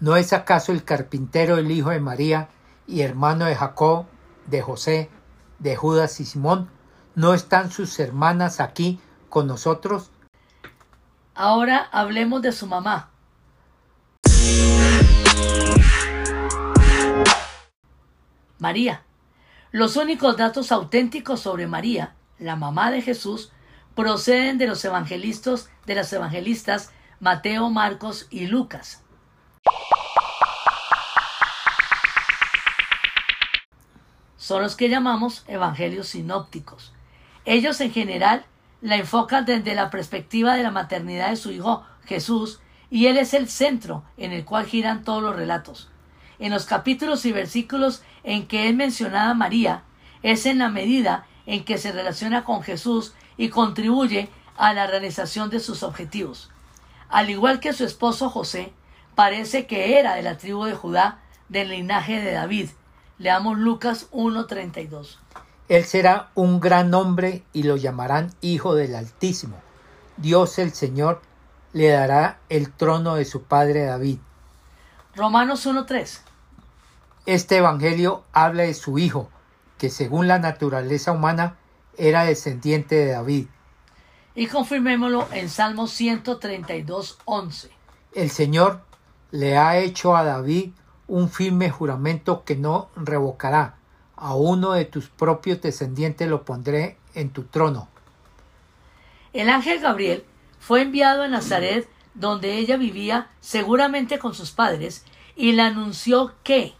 ¿No 0.00 0.16
es 0.16 0.32
acaso 0.32 0.72
el 0.72 0.84
carpintero 0.84 1.58
el 1.58 1.70
hijo 1.70 1.90
de 1.90 2.00
María 2.00 2.48
y 2.86 3.02
hermano 3.02 3.44
de 3.44 3.54
Jacob, 3.54 4.06
de 4.46 4.62
José, 4.62 5.10
de 5.60 5.76
Judas 5.76 6.18
y 6.20 6.24
Simón? 6.24 6.68
¿No 7.14 7.32
están 7.34 7.70
sus 7.70 7.98
hermanas 8.00 8.58
aquí 8.60 8.98
con 9.28 9.46
nosotros? 9.46 10.10
Ahora 11.34 11.88
hablemos 11.92 12.42
de 12.42 12.52
su 12.52 12.66
mamá. 12.66 13.10
María. 18.58 19.02
Los 19.72 19.96
únicos 19.96 20.36
datos 20.36 20.72
auténticos 20.72 21.40
sobre 21.40 21.66
María, 21.66 22.14
la 22.38 22.56
mamá 22.56 22.90
de 22.90 23.02
Jesús, 23.02 23.52
proceden 23.94 24.58
de 24.58 24.66
los 24.66 24.84
evangelistas, 24.84 25.70
de 25.86 25.94
las 25.94 26.12
evangelistas 26.12 26.90
Mateo, 27.20 27.70
Marcos 27.70 28.26
y 28.30 28.46
Lucas. 28.46 29.02
Son 34.40 34.62
los 34.62 34.74
que 34.74 34.88
llamamos 34.88 35.44
evangelios 35.48 36.08
sinópticos. 36.08 36.94
Ellos 37.44 37.78
en 37.82 37.92
general 37.92 38.46
la 38.80 38.96
enfocan 38.96 39.44
desde 39.44 39.74
la 39.74 39.90
perspectiva 39.90 40.56
de 40.56 40.62
la 40.62 40.70
maternidad 40.70 41.28
de 41.28 41.36
su 41.36 41.52
hijo 41.52 41.84
Jesús 42.06 42.58
y 42.88 43.08
él 43.08 43.18
es 43.18 43.34
el 43.34 43.50
centro 43.50 44.02
en 44.16 44.32
el 44.32 44.46
cual 44.46 44.64
giran 44.64 45.04
todos 45.04 45.22
los 45.22 45.36
relatos. 45.36 45.90
En 46.38 46.52
los 46.52 46.64
capítulos 46.64 47.26
y 47.26 47.32
versículos 47.32 48.02
en 48.24 48.46
que 48.46 48.70
es 48.70 48.74
mencionada 48.74 49.34
María, 49.34 49.82
es 50.22 50.46
en 50.46 50.58
la 50.58 50.70
medida 50.70 51.26
en 51.44 51.62
que 51.62 51.76
se 51.76 51.92
relaciona 51.92 52.42
con 52.42 52.62
Jesús 52.62 53.12
y 53.36 53.50
contribuye 53.50 54.30
a 54.56 54.72
la 54.72 54.86
realización 54.86 55.50
de 55.50 55.60
sus 55.60 55.82
objetivos. 55.82 56.50
Al 57.10 57.28
igual 57.28 57.60
que 57.60 57.74
su 57.74 57.84
esposo 57.84 58.30
José, 58.30 58.72
parece 59.14 59.66
que 59.66 59.98
era 59.98 60.14
de 60.14 60.22
la 60.22 60.38
tribu 60.38 60.64
de 60.64 60.74
Judá, 60.74 61.18
del 61.50 61.68
linaje 61.68 62.22
de 62.22 62.32
David. 62.32 62.70
Leamos 63.20 63.58
Lucas 63.58 64.08
1.32. 64.12 65.18
Él 65.68 65.84
será 65.84 66.30
un 66.34 66.58
gran 66.58 66.94
hombre 66.94 67.42
y 67.52 67.64
lo 67.64 67.76
llamarán 67.76 68.32
Hijo 68.40 68.74
del 68.74 68.94
Altísimo. 68.94 69.60
Dios 70.16 70.58
el 70.58 70.72
Señor 70.72 71.20
le 71.74 71.88
dará 71.88 72.38
el 72.48 72.72
trono 72.72 73.16
de 73.16 73.26
su 73.26 73.42
padre 73.42 73.84
David. 73.84 74.20
Romanos 75.14 75.66
1.3. 75.66 76.20
Este 77.26 77.58
Evangelio 77.58 78.24
habla 78.32 78.62
de 78.62 78.72
su 78.72 78.98
Hijo, 78.98 79.28
que 79.76 79.90
según 79.90 80.26
la 80.26 80.38
naturaleza 80.38 81.12
humana 81.12 81.56
era 81.98 82.24
descendiente 82.24 82.94
de 82.94 83.12
David. 83.12 83.48
Y 84.34 84.46
confirmémoslo 84.46 85.28
en 85.32 85.50
Salmo 85.50 85.88
132.11. 85.88 87.68
El 88.14 88.30
Señor 88.30 88.80
le 89.30 89.58
ha 89.58 89.76
hecho 89.76 90.16
a 90.16 90.24
David 90.24 90.70
un 91.10 91.28
firme 91.28 91.70
juramento 91.70 92.44
que 92.44 92.54
no 92.54 92.88
revocará. 92.94 93.74
A 94.14 94.34
uno 94.34 94.72
de 94.72 94.84
tus 94.84 95.08
propios 95.08 95.60
descendientes 95.60 96.28
lo 96.28 96.44
pondré 96.44 96.98
en 97.14 97.30
tu 97.30 97.42
trono. 97.42 97.88
El 99.32 99.48
ángel 99.48 99.80
Gabriel 99.80 100.24
fue 100.60 100.82
enviado 100.82 101.24
a 101.24 101.28
Nazaret, 101.28 101.88
donde 102.14 102.58
ella 102.58 102.76
vivía 102.76 103.28
seguramente 103.40 104.20
con 104.20 104.34
sus 104.34 104.52
padres, 104.52 105.04
y 105.34 105.52
le 105.52 105.62
anunció 105.62 106.34
que 106.44 106.74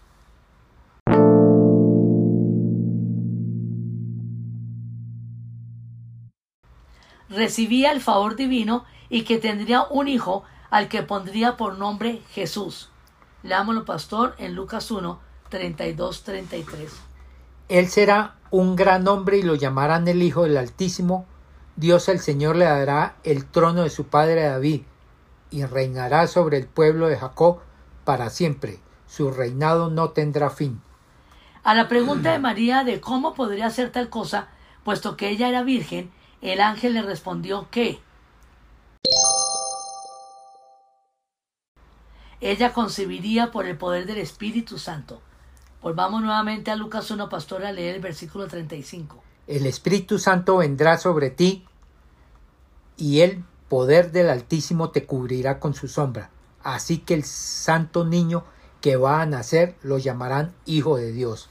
recibía 7.29 7.91
el 7.91 8.01
favor 8.01 8.37
divino 8.37 8.85
y 9.09 9.23
que 9.23 9.39
tendría 9.39 9.85
un 9.85 10.07
hijo 10.07 10.45
al 10.71 10.89
que 10.89 11.03
pondría 11.03 11.57
por 11.57 11.79
nombre 11.79 12.23
Jesús. 12.33 12.91
Leámoslo, 13.43 13.85
pastor, 13.85 14.35
en 14.39 14.55
Lucas 14.55 14.91
1, 14.91 15.19
32, 15.49 16.23
33. 16.23 16.93
Él 17.69 17.89
será 17.89 18.37
un 18.51 18.77
gran 18.77 19.07
hombre 19.09 19.39
y 19.39 19.43
lo 19.43 19.55
llamarán 19.55 20.09
el 20.09 20.23
Hijo 20.23 20.43
del 20.43 20.57
Altísimo. 20.57 21.27
Dios 21.77 22.09
el 22.09 22.21
Señor 22.21 22.57
le 22.57 22.67
dará 22.67 23.17
el 23.25 23.47
trono 23.47 23.83
de 23.83 23.91
su 23.91 24.05
padre 24.07 24.43
David 24.43 24.83
y 25.51 25.65
reinará 25.65 26.27
sobre 26.27 26.59
el 26.59 26.67
pueblo 26.67 27.09
de 27.09 27.17
Jacob 27.17 27.61
para 28.05 28.29
siempre. 28.31 28.81
Su 29.07 29.31
reinado 29.31 29.91
no 29.91 30.11
tendrá 30.11 30.51
fin. 30.51 30.81
A 31.63 31.75
la 31.75 31.89
pregunta 31.89 32.33
de 32.33 32.39
María 32.39 32.85
de 32.85 33.01
cómo 33.01 33.35
podría 33.35 33.67
hacer 33.67 33.91
tal 33.91 34.09
cosa, 34.09 34.49
puesto 34.85 35.17
que 35.17 35.29
ella 35.29 35.49
era 35.49 35.63
virgen, 35.63 36.11
el 36.43 36.61
ángel 36.61 36.95
le 36.95 37.03
respondió 37.03 37.69
que 37.71 38.01
ella 42.41 42.73
concebiría 42.73 43.51
por 43.51 43.67
el 43.67 43.77
poder 43.77 44.07
del 44.07 44.19
Espíritu 44.19 44.79
Santo. 44.79 45.21
Volvamos 45.83 46.23
nuevamente 46.23 46.71
a 46.71 46.77
Lucas 46.77 47.11
1, 47.11 47.29
pastor, 47.29 47.65
a 47.65 47.73
leer 47.73 47.97
el 47.97 48.03
versículo 48.03 48.47
35. 48.47 49.23
El 49.47 49.67
Espíritu 49.67 50.19
Santo 50.19 50.59
vendrá 50.59 50.99
sobre 50.99 51.31
ti 51.31 51.65
y 52.97 53.21
el 53.21 53.45
poder 53.69 54.13
del 54.13 54.29
Altísimo 54.29 54.91
te 54.91 55.07
cubrirá 55.07 55.59
con 55.59 55.75
su 55.75 55.89
sombra. 55.89 56.31
Así 56.63 56.99
que 56.99 57.15
el 57.15 57.25
santo 57.25 58.05
niño 58.05 58.45
que 58.81 58.97
va 58.97 59.23
a 59.23 59.27
nacer 59.27 59.77
lo 59.83 59.99
llamarán 59.99 60.53
Hijo 60.67 60.97
de 60.97 61.13
Dios. 61.13 61.49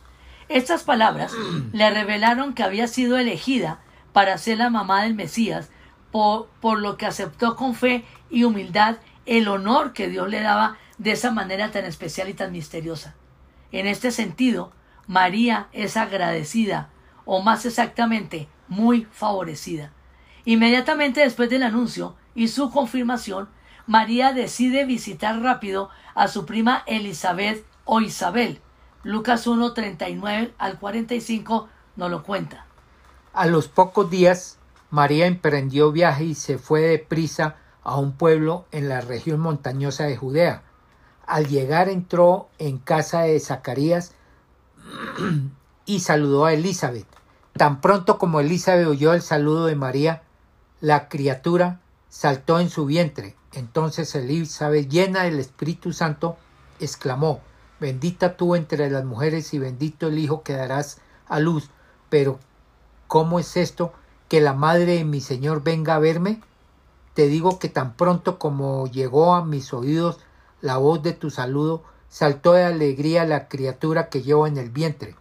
Estas 0.48 0.84
palabras 0.84 1.34
le 1.74 1.90
revelaron 1.90 2.54
que 2.54 2.64
había 2.64 2.88
sido 2.88 3.18
elegida 3.18 3.80
para 4.14 4.38
ser 4.38 4.58
la 4.58 4.70
mamá 4.70 5.04
del 5.04 5.16
Mesías, 5.16 5.70
por, 6.12 6.48
por 6.62 6.80
lo 6.80 6.98
que 6.98 7.06
aceptó 7.06 7.56
con 7.56 7.76
fe 7.76 8.04
y 8.30 8.44
humildad 8.44 8.98
el 9.30 9.48
honor 9.48 9.94
que 9.94 10.08
Dios 10.08 10.28
le 10.28 10.42
daba 10.42 10.78
de 10.98 11.12
esa 11.12 11.30
manera 11.30 11.70
tan 11.70 11.86
especial 11.86 12.30
y 12.30 12.34
tan 12.34 12.52
misteriosa. 12.52 13.14
En 13.72 13.86
este 13.86 14.10
sentido, 14.10 14.72
María 15.06 15.68
es 15.72 15.98
agradecida, 15.98 16.90
o 17.26 17.44
más 17.44 17.64
exactamente, 17.68 18.50
muy 18.68 19.06
favorecida. 19.12 19.94
Inmediatamente 20.46 21.22
después 21.22 21.48
del 21.48 21.62
anuncio 21.62 22.16
y 22.34 22.48
su 22.48 22.72
confirmación, 22.72 23.50
María 23.86 24.34
decide 24.34 24.86
visitar 24.86 25.40
rápido 25.42 25.92
a 26.16 26.28
su 26.28 26.48
prima 26.48 26.82
Elizabeth 26.88 27.64
o 27.86 28.02
Isabel. 28.02 28.60
Lucas 29.04 29.46
1, 29.46 29.74
39 29.74 30.56
al 30.58 30.80
45 30.80 31.70
nos 31.98 32.10
lo 32.10 32.24
cuenta. 32.24 32.66
A 33.34 33.46
los 33.46 33.68
pocos 33.68 34.10
días, 34.10 34.58
María 34.90 35.28
emprendió 35.28 35.92
viaje 35.92 36.24
y 36.24 36.34
se 36.34 36.58
fue 36.58 36.82
deprisa 36.82 37.58
a 37.90 37.98
un 37.98 38.12
pueblo 38.12 38.66
en 38.72 38.88
la 38.88 39.02
región 39.02 39.40
montañosa 39.40 40.04
de 40.04 40.16
Judea. 40.16 40.62
Al 41.26 41.48
llegar 41.48 41.90
entró 41.90 42.48
en 42.60 42.78
casa 42.78 43.22
de 43.22 43.40
Zacarías 43.40 44.14
y 45.88 46.02
saludó 46.02 46.46
a 46.46 46.54
Elizabeth. 46.54 47.08
Tan 47.54 47.82
pronto 47.82 48.20
como 48.20 48.42
Elizabeth 48.42 48.86
oyó 48.86 49.14
el 49.14 49.24
saludo 49.24 49.66
de 49.66 49.76
María, 49.76 50.22
la 50.82 51.10
criatura 51.10 51.82
saltó 52.10 52.60
en 52.60 52.70
su 52.70 52.86
vientre. 52.86 53.36
Entonces 53.54 54.14
Elizabeth, 54.14 54.88
llena 54.88 55.24
del 55.24 55.40
Espíritu 55.40 55.92
Santo, 55.92 56.38
exclamó, 56.80 57.42
Bendita 57.80 58.38
tú 58.38 58.56
entre 58.56 58.92
las 58.92 59.04
mujeres 59.04 59.52
y 59.56 59.58
bendito 59.58 60.10
el 60.10 60.20
Hijo 60.20 60.44
que 60.44 60.54
darás 60.54 61.02
a 61.28 61.40
luz. 61.40 61.72
Pero, 62.10 62.40
¿cómo 63.08 63.40
es 63.40 63.58
esto 63.58 63.94
que 64.28 64.42
la 64.42 64.54
madre 64.54 64.98
de 64.98 65.06
mi 65.06 65.22
Señor 65.22 65.64
venga 65.64 65.96
a 65.96 66.00
verme? 66.00 66.42
Te 67.14 67.28
digo 67.28 67.60
que 67.60 67.70
tan 67.70 67.94
pronto 67.94 68.40
como 68.40 68.88
llegó 68.88 69.34
a 69.34 69.44
mis 69.44 69.74
oídos 69.74 70.20
la 70.62 70.78
voz 70.78 71.02
de 71.04 71.14
tu 71.14 71.30
saludo, 71.30 71.84
saltó 72.10 72.54
de 72.54 72.64
alegría 72.64 73.26
la 73.26 73.48
criatura 73.48 74.10
que 74.10 74.22
llevo 74.22 74.48
en 74.48 74.58
el 74.58 74.70
vientre. 74.70 75.16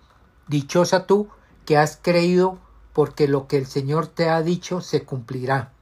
Dichosa 0.48 1.06
tú 1.06 1.28
que 1.64 1.76
has 1.76 1.98
creído, 2.00 2.58
porque 2.92 3.28
lo 3.28 3.46
que 3.46 3.58
el 3.58 3.66
Señor 3.66 4.06
te 4.06 4.28
ha 4.28 4.42
dicho 4.42 4.80
se 4.80 5.04
cumplirá. 5.04 5.72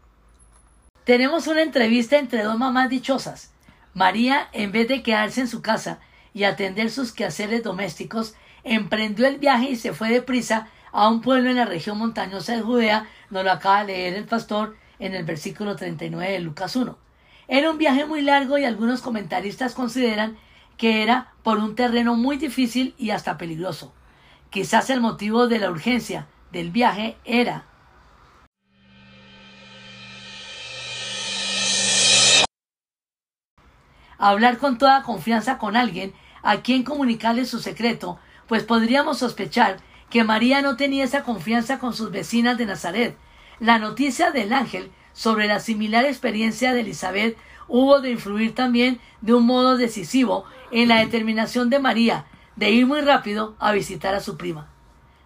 Tenemos 1.04 1.46
una 1.46 1.62
entrevista 1.62 2.18
entre 2.18 2.42
dos 2.42 2.58
mamás 2.58 2.90
dichosas. 2.90 3.52
María, 3.94 4.48
en 4.52 4.72
vez 4.72 4.88
de 4.88 5.02
quedarse 5.02 5.40
en 5.40 5.48
su 5.48 5.62
casa 5.62 6.00
y 6.34 6.44
atender 6.44 6.90
sus 6.90 7.12
quehaceres 7.12 7.62
domésticos, 7.62 8.34
emprendió 8.64 9.26
el 9.26 9.38
viaje 9.38 9.70
y 9.70 9.76
se 9.76 9.92
fue 9.92 10.10
deprisa 10.10 10.68
a 10.92 11.08
un 11.08 11.20
pueblo 11.20 11.48
en 11.48 11.56
la 11.56 11.64
región 11.64 11.98
montañosa 11.98 12.54
de 12.56 12.62
Judea, 12.62 13.08
nos 13.30 13.44
lo 13.44 13.52
acaba 13.52 13.84
de 13.84 13.92
leer 13.92 14.14
el 14.14 14.24
pastor 14.24 14.76
en 14.98 15.14
el 15.14 15.24
versículo 15.24 15.76
39 15.76 16.32
de 16.32 16.40
Lucas 16.40 16.76
1. 16.76 16.96
Era 17.48 17.70
un 17.70 17.78
viaje 17.78 18.06
muy 18.06 18.22
largo 18.22 18.58
y 18.58 18.64
algunos 18.64 19.02
comentaristas 19.02 19.74
consideran 19.74 20.36
que 20.76 21.02
era 21.02 21.32
por 21.42 21.58
un 21.58 21.74
terreno 21.74 22.14
muy 22.14 22.36
difícil 22.36 22.94
y 22.98 23.10
hasta 23.10 23.38
peligroso. 23.38 23.94
Quizás 24.50 24.90
el 24.90 25.00
motivo 25.00 25.48
de 25.48 25.58
la 25.58 25.70
urgencia 25.70 26.26
del 26.52 26.70
viaje 26.70 27.16
era 27.24 27.66
hablar 34.18 34.58
con 34.58 34.78
toda 34.78 35.02
confianza 35.02 35.58
con 35.58 35.76
alguien 35.76 36.12
a 36.42 36.58
quien 36.58 36.84
comunicarle 36.84 37.44
su 37.44 37.58
secreto, 37.58 38.18
pues 38.46 38.62
podríamos 38.62 39.18
sospechar 39.18 39.78
que 40.10 40.24
María 40.24 40.62
no 40.62 40.76
tenía 40.76 41.04
esa 41.04 41.22
confianza 41.24 41.78
con 41.78 41.92
sus 41.92 42.10
vecinas 42.10 42.56
de 42.58 42.66
Nazaret. 42.66 43.16
La 43.58 43.78
noticia 43.78 44.32
del 44.32 44.52
ángel 44.52 44.90
sobre 45.14 45.46
la 45.46 45.60
similar 45.60 46.04
experiencia 46.04 46.74
de 46.74 46.80
Elizabeth 46.80 47.38
hubo 47.68 48.00
de 48.00 48.10
influir 48.10 48.54
también 48.54 49.00
de 49.22 49.32
un 49.32 49.46
modo 49.46 49.78
decisivo 49.78 50.44
en 50.70 50.88
la 50.88 50.98
determinación 50.98 51.70
de 51.70 51.78
María 51.78 52.26
de 52.56 52.70
ir 52.70 52.86
muy 52.86 53.00
rápido 53.00 53.56
a 53.58 53.72
visitar 53.72 54.14
a 54.14 54.20
su 54.20 54.36
prima. 54.36 54.68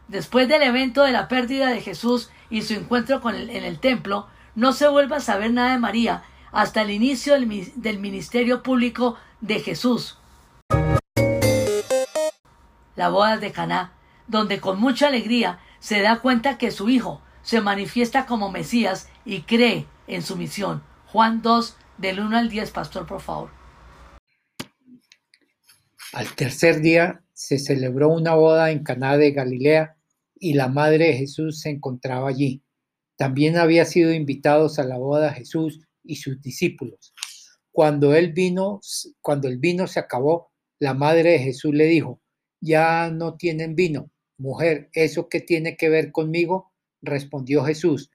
Después 0.06 0.48
del 0.48 0.62
evento 0.62 1.02
de 1.02 1.10
la 1.10 1.26
pérdida 1.26 1.68
de 1.70 1.80
Jesús 1.80 2.30
y 2.50 2.62
su 2.62 2.74
encuentro 2.74 3.20
con 3.20 3.34
en 3.34 3.64
el 3.64 3.80
templo, 3.80 4.28
no 4.54 4.72
se 4.72 4.88
vuelve 4.88 5.16
a 5.16 5.20
saber 5.20 5.52
nada 5.52 5.72
de 5.72 5.78
María 5.78 6.22
hasta 6.52 6.82
el 6.82 6.90
inicio 6.90 7.34
del, 7.34 7.72
del 7.74 7.98
ministerio 7.98 8.62
público 8.62 9.16
de 9.40 9.58
Jesús. 9.58 10.18
La 12.94 13.08
boda 13.08 13.38
de 13.38 13.50
Caná, 13.50 13.92
donde 14.28 14.60
con 14.60 14.78
mucha 14.78 15.08
alegría 15.08 15.58
se 15.80 16.00
da 16.00 16.20
cuenta 16.20 16.58
que 16.58 16.70
su 16.70 16.88
hijo 16.88 17.22
se 17.42 17.60
manifiesta 17.60 18.26
como 18.26 18.50
Mesías 18.50 19.08
y 19.24 19.42
cree 19.42 19.86
en 20.06 20.22
su 20.22 20.36
misión. 20.36 20.82
Juan 21.06 21.42
2, 21.42 21.76
del 21.98 22.20
1 22.20 22.36
al 22.36 22.48
10, 22.48 22.70
pastor, 22.70 23.06
por 23.06 23.20
favor. 23.20 23.50
Al 26.12 26.34
tercer 26.34 26.80
día 26.80 27.22
se 27.32 27.58
celebró 27.58 28.08
una 28.08 28.34
boda 28.34 28.70
en 28.70 28.82
Caná 28.82 29.16
de 29.16 29.30
Galilea 29.30 29.96
y 30.34 30.54
la 30.54 30.68
madre 30.68 31.06
de 31.06 31.14
Jesús 31.14 31.60
se 31.60 31.70
encontraba 31.70 32.28
allí. 32.28 32.62
También 33.16 33.56
había 33.58 33.84
sido 33.84 34.12
invitados 34.12 34.78
a 34.78 34.84
la 34.84 34.98
boda 34.98 35.32
Jesús 35.32 35.80
y 36.02 36.16
sus 36.16 36.40
discípulos. 36.40 37.12
Cuando 37.70 38.14
él 38.14 38.32
vino, 38.32 38.80
cuando 39.20 39.46
el 39.46 39.58
vino 39.58 39.86
se 39.86 40.00
acabó, 40.00 40.50
la 40.78 40.94
madre 40.94 41.32
de 41.32 41.38
Jesús 41.38 41.74
le 41.74 41.84
dijo: 41.84 42.20
"Ya 42.60 43.10
no 43.10 43.36
tienen 43.36 43.74
vino." 43.74 44.10
Mujer, 44.38 44.88
¿eso 44.94 45.28
qué 45.28 45.40
tiene 45.40 45.76
que 45.76 45.90
ver 45.90 46.12
conmigo? 46.12 46.69
Respondió 47.02 47.64
Jesús: 47.64 48.10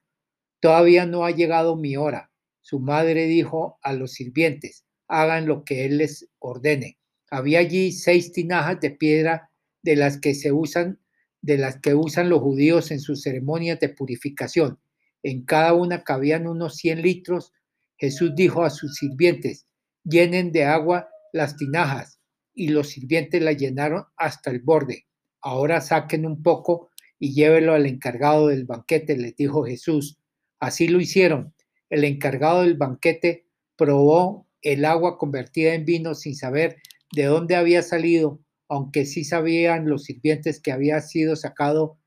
Todavía 0.60 1.06
no 1.06 1.26
ha 1.26 1.32
llegado 1.32 1.76
mi 1.76 1.98
hora. 1.98 2.32
Su 2.62 2.80
madre 2.80 3.26
dijo 3.26 3.80
a 3.82 3.94
los 3.94 4.14
sirvientes: 4.14 4.86
Hagan 5.08 5.48
lo 5.48 5.64
que 5.64 5.86
él 5.86 5.98
les 5.98 6.28
ordene. 6.40 6.98
Había 7.30 7.60
allí 7.60 7.92
seis 7.92 8.32
tinajas 8.32 8.80
de 8.80 8.92
piedra 8.92 9.50
de 9.84 9.96
las 9.96 10.20
que 10.20 10.34
se 10.34 10.52
usan, 10.52 11.00
de 11.42 11.58
las 11.58 11.80
que 11.80 11.94
usan 11.94 12.30
los 12.30 12.40
judíos 12.42 12.92
en 12.92 13.00
sus 13.00 13.22
ceremonias 13.22 13.80
de 13.80 13.90
purificación. 13.90 14.80
En 15.24 15.44
cada 15.44 15.74
una 15.74 16.04
cabían 16.04 16.48
unos 16.48 16.76
100 16.78 17.02
litros. 17.02 17.52
Jesús 17.98 18.34
dijo 18.36 18.64
a 18.64 18.70
sus 18.70 18.96
sirvientes, 18.96 19.66
llenen 20.04 20.52
de 20.52 20.66
agua 20.66 21.10
las 21.34 21.56
tinajas, 21.56 22.20
y 22.54 22.70
los 22.70 22.90
sirvientes 22.90 23.42
la 23.42 23.54
llenaron 23.54 24.06
hasta 24.18 24.52
el 24.52 24.60
borde. 24.60 25.06
Ahora 25.42 25.82
saquen 25.82 26.26
un 26.26 26.42
poco 26.42 26.90
y 27.26 27.34
llévelo 27.34 27.74
al 27.74 27.88
encargado 27.88 28.50
del 28.50 28.66
banquete, 28.66 29.18
les 29.18 29.36
dijo 29.36 29.66
Jesús. 29.66 30.20
Así 30.60 30.88
lo 30.88 31.02
hicieron. 31.02 31.56
El 31.90 32.04
encargado 32.04 32.62
del 32.62 32.76
banquete 32.78 33.48
probó 33.76 34.48
el 34.62 34.86
agua 34.86 35.18
convertida 35.18 35.74
en 35.74 35.86
vino 35.86 36.14
sin 36.14 36.36
saber 36.36 36.76
de 37.14 37.24
dónde 37.24 37.56
había 37.56 37.82
salido, 37.82 38.42
aunque 38.70 39.08
sí 39.08 39.24
sabían 39.24 39.90
los 39.90 40.04
sirvientes 40.04 40.62
que 40.62 40.72
había 40.72 41.02
sido 41.02 41.36
sacado, 41.36 41.98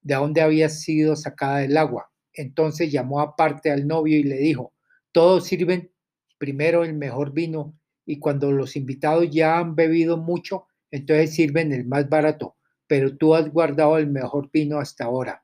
de 0.00 0.14
dónde 0.14 0.40
había 0.40 0.70
sido 0.70 1.16
sacada 1.16 1.62
el 1.62 1.76
agua. 1.76 2.10
Entonces 2.32 2.90
llamó 2.90 3.20
aparte 3.20 3.70
al 3.70 3.86
novio 3.86 4.16
y 4.16 4.22
le 4.22 4.38
dijo, 4.38 4.72
todos 5.12 5.44
sirven 5.44 5.92
primero 6.38 6.82
el 6.82 6.94
mejor 6.94 7.34
vino 7.34 7.78
y 8.06 8.20
cuando 8.20 8.52
los 8.52 8.74
invitados 8.74 9.28
ya 9.30 9.58
han 9.58 9.74
bebido 9.74 10.16
mucho, 10.16 10.66
entonces 10.90 11.34
sirven 11.34 11.74
el 11.74 11.84
más 11.84 12.08
barato, 12.08 12.55
pero 12.86 13.16
tú 13.16 13.34
has 13.34 13.50
guardado 13.50 13.98
el 13.98 14.06
mejor 14.06 14.50
vino 14.52 14.78
hasta 14.78 15.04
ahora. 15.04 15.42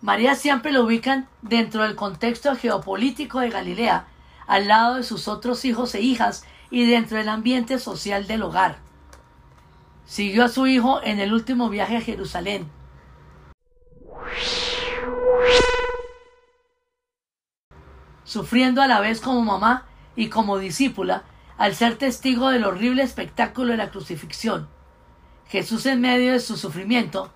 María 0.00 0.34
siempre 0.34 0.72
lo 0.72 0.84
ubican 0.84 1.28
dentro 1.42 1.82
del 1.82 1.96
contexto 1.96 2.54
geopolítico 2.54 3.40
de 3.40 3.50
Galilea, 3.50 4.06
al 4.46 4.68
lado 4.68 4.96
de 4.96 5.02
sus 5.02 5.26
otros 5.26 5.64
hijos 5.64 5.94
e 5.94 6.00
hijas 6.00 6.44
y 6.70 6.88
dentro 6.88 7.16
del 7.18 7.28
ambiente 7.28 7.78
social 7.78 8.26
del 8.26 8.42
hogar. 8.42 8.78
Siguió 10.04 10.44
a 10.44 10.48
su 10.48 10.66
hijo 10.66 11.00
en 11.02 11.18
el 11.18 11.32
último 11.32 11.68
viaje 11.68 11.96
a 11.96 12.00
Jerusalén. 12.00 12.70
Sufriendo 18.22 18.82
a 18.82 18.86
la 18.86 19.00
vez 19.00 19.20
como 19.20 19.40
mamá 19.42 19.86
y 20.14 20.28
como 20.28 20.58
discípula 20.58 21.24
al 21.58 21.74
ser 21.74 21.96
testigo 21.96 22.50
del 22.50 22.64
horrible 22.64 23.02
espectáculo 23.02 23.72
de 23.72 23.78
la 23.78 23.90
crucifixión. 23.90 24.68
Jesús 25.48 25.86
en 25.86 26.00
medio 26.00 26.32
de 26.32 26.40
su 26.40 26.56
sufrimiento 26.56 27.30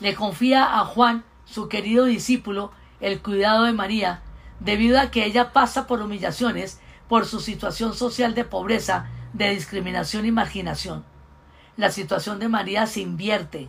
le 0.00 0.14
confía 0.14 0.78
a 0.78 0.84
Juan, 0.84 1.24
su 1.44 1.68
querido 1.68 2.04
discípulo, 2.04 2.72
el 3.00 3.20
cuidado 3.20 3.64
de 3.64 3.72
María, 3.72 4.22
debido 4.60 5.00
a 5.00 5.10
que 5.10 5.24
ella 5.24 5.52
pasa 5.52 5.86
por 5.86 6.00
humillaciones 6.02 6.80
por 7.08 7.26
su 7.26 7.40
situación 7.40 7.94
social 7.94 8.34
de 8.34 8.44
pobreza, 8.44 9.08
de 9.32 9.50
discriminación 9.50 10.26
y 10.26 10.32
marginación. 10.32 11.04
La 11.76 11.90
situación 11.90 12.38
de 12.38 12.48
María 12.48 12.86
se 12.86 13.00
invierte. 13.00 13.68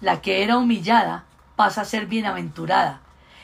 La 0.00 0.20
que 0.20 0.42
era 0.42 0.58
humillada 0.58 1.24
pasa 1.56 1.82
a 1.82 1.84
ser 1.84 2.06
bienaventurada. 2.06 3.00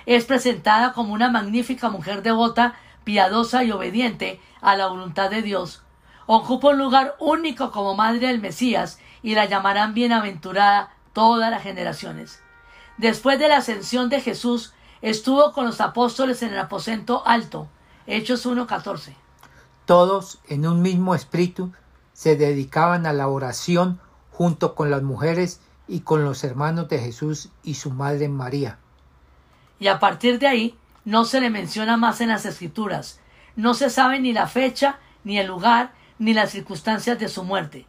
Es 0.07 0.25
presentada 0.25 0.93
como 0.93 1.13
una 1.13 1.31
magnífica 1.31 1.91
mujer 1.91 2.23
devota, 2.23 2.77
piadosa 3.05 3.65
y 3.65 3.73
obediente 3.73 4.41
a 4.61 4.77
la 4.77 4.87
voluntad 4.87 5.31
de 5.31 5.43
Dios. 5.43 5.83
Ocupa 6.27 6.69
un 6.69 6.79
lugar 6.79 7.17
único 7.19 7.71
como 7.71 7.95
madre 7.95 8.29
del 8.29 8.41
Mesías 8.41 8.99
y 9.23 9.35
la 9.35 9.47
llamarán 9.47 9.95
bienaventurada 9.95 10.91
todas 11.13 11.51
las 11.51 11.63
generaciones. 11.63 12.41
Después 12.99 13.39
de 13.39 13.49
la 13.49 13.59
ascensión 13.59 14.09
de 14.09 14.21
Jesús, 14.21 14.75
estuvo 15.03 15.53
con 15.53 15.67
los 15.67 15.81
apóstoles 15.81 16.43
en 16.43 16.53
el 16.53 16.59
aposento 16.59 17.27
alto. 17.27 17.69
Hechos 18.07 18.47
1.14. 18.47 19.15
Todos, 19.85 20.39
en 20.49 20.67
un 20.67 20.83
mismo 20.83 21.15
espíritu, 21.15 21.73
se 22.13 22.37
dedicaban 22.37 23.07
a 23.07 23.13
la 23.13 23.29
oración 23.29 24.01
junto 24.31 24.75
con 24.75 24.91
las 24.91 25.03
mujeres 25.03 25.61
y 25.89 26.01
con 26.01 26.25
los 26.25 26.43
hermanos 26.45 26.89
de 26.89 26.99
Jesús 26.99 27.51
y 27.63 27.75
su 27.75 27.91
madre 27.91 28.29
María. 28.29 28.79
Y 29.79 29.89
a 29.89 29.99
partir 29.99 30.39
de 30.39 30.47
ahí 30.47 30.79
no 31.05 31.25
se 31.25 31.41
le 31.41 31.51
menciona 31.51 31.97
más 31.97 32.21
en 32.21 32.29
las 32.29 32.47
escrituras. 32.47 33.21
No 33.55 33.75
se 33.75 33.91
sabe 33.91 34.21
ni 34.21 34.33
la 34.33 34.47
fecha, 34.47 34.99
ni 35.25 35.39
el 35.39 35.47
lugar, 35.47 35.93
ni 36.19 36.35
las 36.35 36.51
circunstancias 36.51 37.19
de 37.19 37.29
su 37.29 37.45
muerte. 37.45 37.87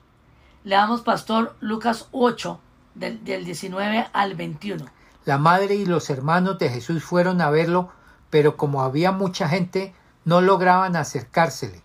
Leamos 0.63 1.01
Pastor 1.01 1.55
Lucas 1.59 2.07
8, 2.11 2.59
del, 2.95 3.23
del 3.23 3.45
19 3.45 4.07
al 4.11 4.35
21. 4.35 4.85
La 5.25 5.37
madre 5.37 5.75
y 5.75 5.85
los 5.85 6.09
hermanos 6.09 6.59
de 6.59 6.69
Jesús 6.69 7.03
fueron 7.03 7.41
a 7.41 7.49
verlo, 7.49 7.91
pero 8.29 8.57
como 8.57 8.81
había 8.81 9.11
mucha 9.11 9.47
gente, 9.47 9.93
no 10.25 10.41
lograban 10.41 10.95
acercársele. 10.95 11.81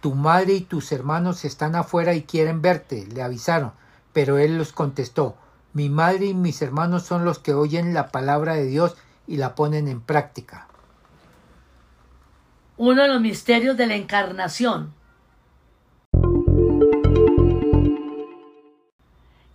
Tu 0.00 0.14
madre 0.14 0.54
y 0.54 0.60
tus 0.60 0.92
hermanos 0.92 1.44
están 1.44 1.74
afuera 1.74 2.14
y 2.14 2.22
quieren 2.22 2.62
verte, 2.62 3.06
le 3.12 3.22
avisaron, 3.22 3.72
pero 4.12 4.38
él 4.38 4.56
los 4.56 4.72
contestó, 4.72 5.36
mi 5.72 5.88
madre 5.88 6.26
y 6.26 6.34
mis 6.34 6.62
hermanos 6.62 7.02
son 7.02 7.24
los 7.24 7.38
que 7.38 7.54
oyen 7.54 7.94
la 7.94 8.08
palabra 8.08 8.54
de 8.54 8.66
Dios 8.66 8.96
y 9.28 9.36
la 9.36 9.54
ponen 9.54 9.86
en 9.86 10.00
práctica. 10.00 10.66
Uno 12.76 13.02
de 13.02 13.08
los 13.08 13.20
misterios 13.20 13.76
de 13.76 13.86
la 13.86 13.94
encarnación, 13.94 14.94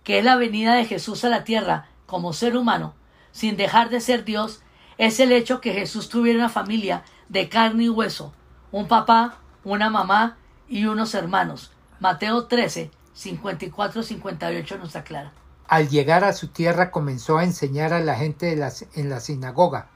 que 0.04 0.18
es 0.18 0.24
la 0.24 0.36
venida 0.36 0.74
de 0.74 0.84
Jesús 0.84 1.24
a 1.24 1.28
la 1.28 1.44
tierra 1.44 1.88
como 2.06 2.32
ser 2.32 2.56
humano, 2.56 2.94
sin 3.32 3.56
dejar 3.56 3.90
de 3.90 4.00
ser 4.00 4.24
Dios, 4.24 4.62
es 4.96 5.18
el 5.18 5.32
hecho 5.32 5.60
que 5.60 5.72
Jesús 5.72 6.08
tuviera 6.08 6.38
una 6.38 6.48
familia 6.48 7.02
de 7.28 7.48
carne 7.48 7.84
y 7.84 7.88
hueso, 7.88 8.32
un 8.70 8.86
papá, 8.86 9.38
una 9.64 9.90
mamá 9.90 10.36
y 10.68 10.86
unos 10.86 11.14
hermanos. 11.14 11.72
Mateo 11.98 12.46
13, 12.46 12.90
54-58 13.16 14.78
nos 14.78 14.94
aclara. 14.94 15.32
Al 15.66 15.88
llegar 15.88 16.24
a 16.24 16.32
su 16.32 16.48
tierra 16.48 16.90
comenzó 16.90 17.38
a 17.38 17.44
enseñar 17.44 17.92
a 17.92 18.00
la 18.00 18.16
gente 18.16 18.54
de 18.54 18.72
en 18.94 19.08
la 19.08 19.20
sinagoga. 19.20 19.88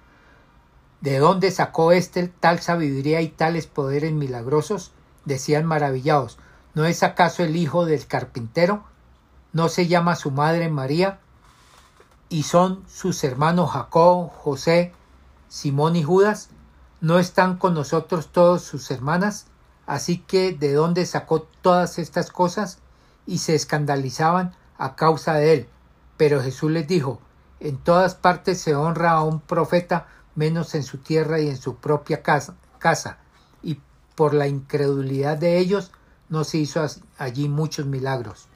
¿De 1.01 1.19
dónde 1.19 1.51
sacó 1.51 1.93
éste 1.93 2.27
tal 2.29 2.61
sabiduría 2.61 3.21
y 3.21 3.29
tales 3.29 3.67
poderes 3.67 4.13
milagrosos? 4.13 4.93
decían 5.25 5.67
maravillados. 5.67 6.39
¿No 6.75 6.87
es 6.87 7.03
acaso 7.03 7.43
el 7.43 7.57
hijo 7.57 7.85
del 7.85 8.07
carpintero? 8.07 8.85
¿No 9.53 9.69
se 9.69 9.87
llama 9.87 10.17
su 10.17 10.31
madre 10.31 10.69
María? 10.69 11.21
¿Y 12.29 12.43
son 12.45 12.85
sus 12.89 13.23
hermanos 13.25 13.71
Jacob, 13.71 14.31
José, 14.31 14.93
Simón 15.49 15.97
y 15.97 16.03
Judas? 16.03 16.51
¿No 17.01 17.19
están 17.19 17.59
con 17.59 17.75
nosotros 17.75 18.29
todas 18.33 18.63
sus 18.63 18.91
hermanas? 18.91 19.47
Así 19.87 20.19
que 20.19 20.53
¿de 20.53 20.73
dónde 20.73 21.07
sacó 21.07 21.43
todas 21.63 21.99
estas 21.99 22.31
cosas? 22.31 22.79
Y 23.27 23.39
se 23.39 23.55
escandalizaban 23.55 24.55
a 24.79 24.95
causa 24.97 25.35
de 25.35 25.53
él. 25.53 25.69
Pero 26.17 26.43
Jesús 26.43 26.71
les 26.71 26.87
dijo, 26.87 27.21
en 27.61 27.77
todas 27.77 28.15
partes 28.15 28.61
se 28.61 28.75
honra 28.75 29.13
a 29.13 29.23
un 29.23 29.41
profeta, 29.41 30.07
menos 30.35 30.75
en 30.75 30.85
su 30.85 30.99
tierra 30.99 31.41
y 31.41 31.49
en 31.49 31.57
su 31.57 31.77
propia 31.77 32.23
casa, 32.23 32.57
casa. 32.79 33.19
y 33.63 33.81
por 34.15 34.35
la 34.35 34.47
incredulidad 34.47 35.37
de 35.37 35.59
ellos 35.59 35.93
no 36.29 36.45
se 36.45 36.59
hizo 36.59 36.85
allí 37.19 37.49
muchos 37.49 37.87
milagros. 37.87 38.49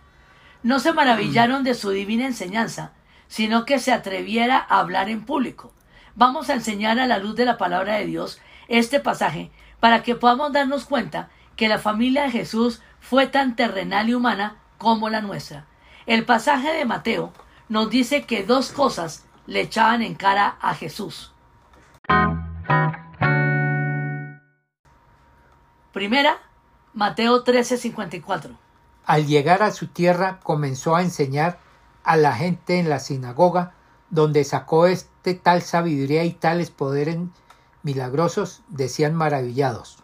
No 0.63 0.79
se 0.79 0.93
maravillaron 0.93 1.65
de 1.65 1.75
su 1.75 1.91
divina 1.91 2.27
enseñanza, 2.27 2.93
sino 3.29 3.65
que 3.65 3.79
se 3.79 3.93
atreviera 3.93 4.59
a 4.59 4.79
hablar 4.79 5.09
en 5.09 5.25
público. 5.25 5.73
Vamos 6.15 6.51
a 6.51 6.55
enseñar 6.55 7.01
a 7.01 7.07
la 7.07 7.19
luz 7.19 7.35
de 7.35 7.45
la 7.45 7.59
palabra 7.59 7.95
de 7.95 8.07
Dios 8.07 8.39
este 8.69 9.01
pasaje 9.01 9.51
para 9.81 10.03
que 10.03 10.15
podamos 10.15 10.53
darnos 10.53 10.85
cuenta 10.85 11.31
que 11.57 11.69
la 11.69 11.79
familia 11.79 12.25
de 12.25 12.31
Jesús 12.31 12.81
fue 13.01 13.27
tan 13.27 13.57
terrenal 13.57 14.09
y 14.09 14.15
humana 14.15 14.57
como 14.79 15.09
la 15.09 15.21
nuestra. 15.21 15.67
El 16.07 16.25
pasaje 16.25 16.73
de 16.73 16.85
Mateo 16.85 17.33
nos 17.69 17.89
dice 17.89 18.25
que 18.27 18.43
dos 18.43 18.73
cosas 18.73 19.25
le 19.47 19.61
echaban 19.61 20.03
en 20.03 20.15
cara 20.15 20.57
a 20.61 20.75
Jesús. 20.75 21.33
Primera, 25.93 26.39
Mateo 26.93 27.45
13:54. 27.45 28.59
Al 29.07 29.27
llegar 29.27 29.63
a 29.63 29.71
su 29.71 29.89
tierra 29.89 30.41
comenzó 30.43 30.97
a 30.97 31.03
enseñar 31.03 31.59
a 32.03 32.17
la 32.17 32.35
gente 32.35 32.79
en 32.79 32.89
la 32.89 32.99
sinagoga, 32.99 33.75
donde 34.11 34.45
sacó 34.45 34.87
este 34.87 35.35
tal 35.35 35.63
sabiduría 35.63 36.25
y 36.25 36.33
tales 36.33 36.71
poderes 36.71 37.19
milagrosos, 37.83 38.63
decían 38.69 39.15
maravillados. 39.15 39.99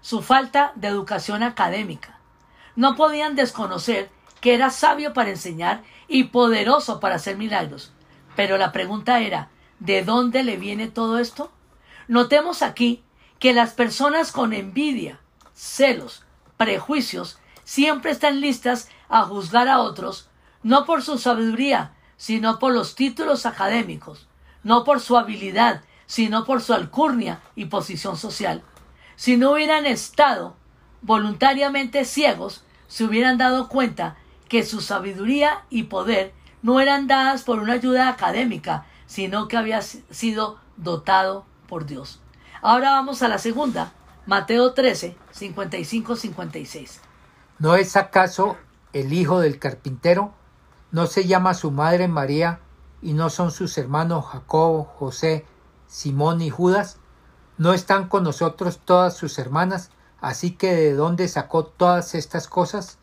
Su 0.00 0.22
falta 0.22 0.72
de 0.76 0.88
educación 0.88 1.42
académica. 1.42 2.18
No 2.76 2.94
podían 2.94 3.34
desconocer 3.34 4.10
que 4.40 4.54
era 4.54 4.70
sabio 4.70 5.12
para 5.12 5.30
enseñar 5.30 5.82
y 6.08 6.24
poderoso 6.24 7.00
para 7.00 7.16
hacer 7.16 7.36
milagros. 7.36 7.92
Pero 8.36 8.58
la 8.58 8.72
pregunta 8.72 9.20
era, 9.20 9.50
¿de 9.78 10.02
dónde 10.02 10.42
le 10.42 10.56
viene 10.56 10.88
todo 10.88 11.18
esto? 11.18 11.52
Notemos 12.08 12.62
aquí 12.62 13.02
que 13.38 13.52
las 13.52 13.72
personas 13.72 14.32
con 14.32 14.52
envidia, 14.52 15.20
celos, 15.54 16.24
prejuicios, 16.56 17.38
siempre 17.64 18.10
están 18.10 18.40
listas 18.40 18.88
a 19.08 19.22
juzgar 19.22 19.68
a 19.68 19.80
otros, 19.80 20.28
no 20.62 20.84
por 20.84 21.02
su 21.02 21.18
sabiduría, 21.18 21.94
sino 22.16 22.58
por 22.58 22.72
los 22.74 22.94
títulos 22.94 23.46
académicos, 23.46 24.28
no 24.62 24.84
por 24.84 25.00
su 25.00 25.16
habilidad, 25.16 25.82
sino 26.06 26.44
por 26.44 26.60
su 26.60 26.74
alcurnia 26.74 27.40
y 27.54 27.66
posición 27.66 28.16
social. 28.16 28.62
Si 29.16 29.36
no 29.36 29.52
hubieran 29.52 29.86
estado 29.86 30.56
voluntariamente 31.02 32.04
ciegos, 32.04 32.64
se 32.88 33.04
hubieran 33.04 33.38
dado 33.38 33.68
cuenta 33.68 34.16
que 34.50 34.64
su 34.64 34.80
sabiduría 34.80 35.64
y 35.70 35.84
poder 35.84 36.34
no 36.60 36.80
eran 36.80 37.06
dadas 37.06 37.44
por 37.44 37.60
una 37.60 37.74
ayuda 37.74 38.08
académica, 38.08 38.84
sino 39.06 39.46
que 39.48 39.56
había 39.56 39.80
sido 39.80 40.58
dotado 40.76 41.46
por 41.68 41.86
Dios. 41.86 42.20
Ahora 42.60 42.90
vamos 42.90 43.22
a 43.22 43.28
la 43.28 43.38
segunda, 43.38 43.92
Mateo 44.26 44.74
13, 44.74 45.16
55-56. 45.32 46.98
¿No 47.60 47.76
es 47.76 47.96
acaso 47.96 48.56
el 48.92 49.12
hijo 49.12 49.38
del 49.38 49.60
carpintero? 49.60 50.34
¿No 50.90 51.06
se 51.06 51.26
llama 51.26 51.54
su 51.54 51.70
madre 51.70 52.08
María 52.08 52.58
y 53.00 53.12
no 53.12 53.30
son 53.30 53.52
sus 53.52 53.78
hermanos 53.78 54.26
Jacobo, 54.26 54.82
José, 54.98 55.46
Simón 55.86 56.42
y 56.42 56.50
Judas? 56.50 56.98
¿No 57.56 57.72
están 57.72 58.08
con 58.08 58.24
nosotros 58.24 58.80
todas 58.84 59.16
sus 59.16 59.38
hermanas? 59.38 59.90
Así 60.20 60.50
que 60.50 60.74
¿de 60.74 60.94
dónde 60.94 61.28
sacó 61.28 61.66
todas 61.66 62.16
estas 62.16 62.48
cosas? 62.48 62.99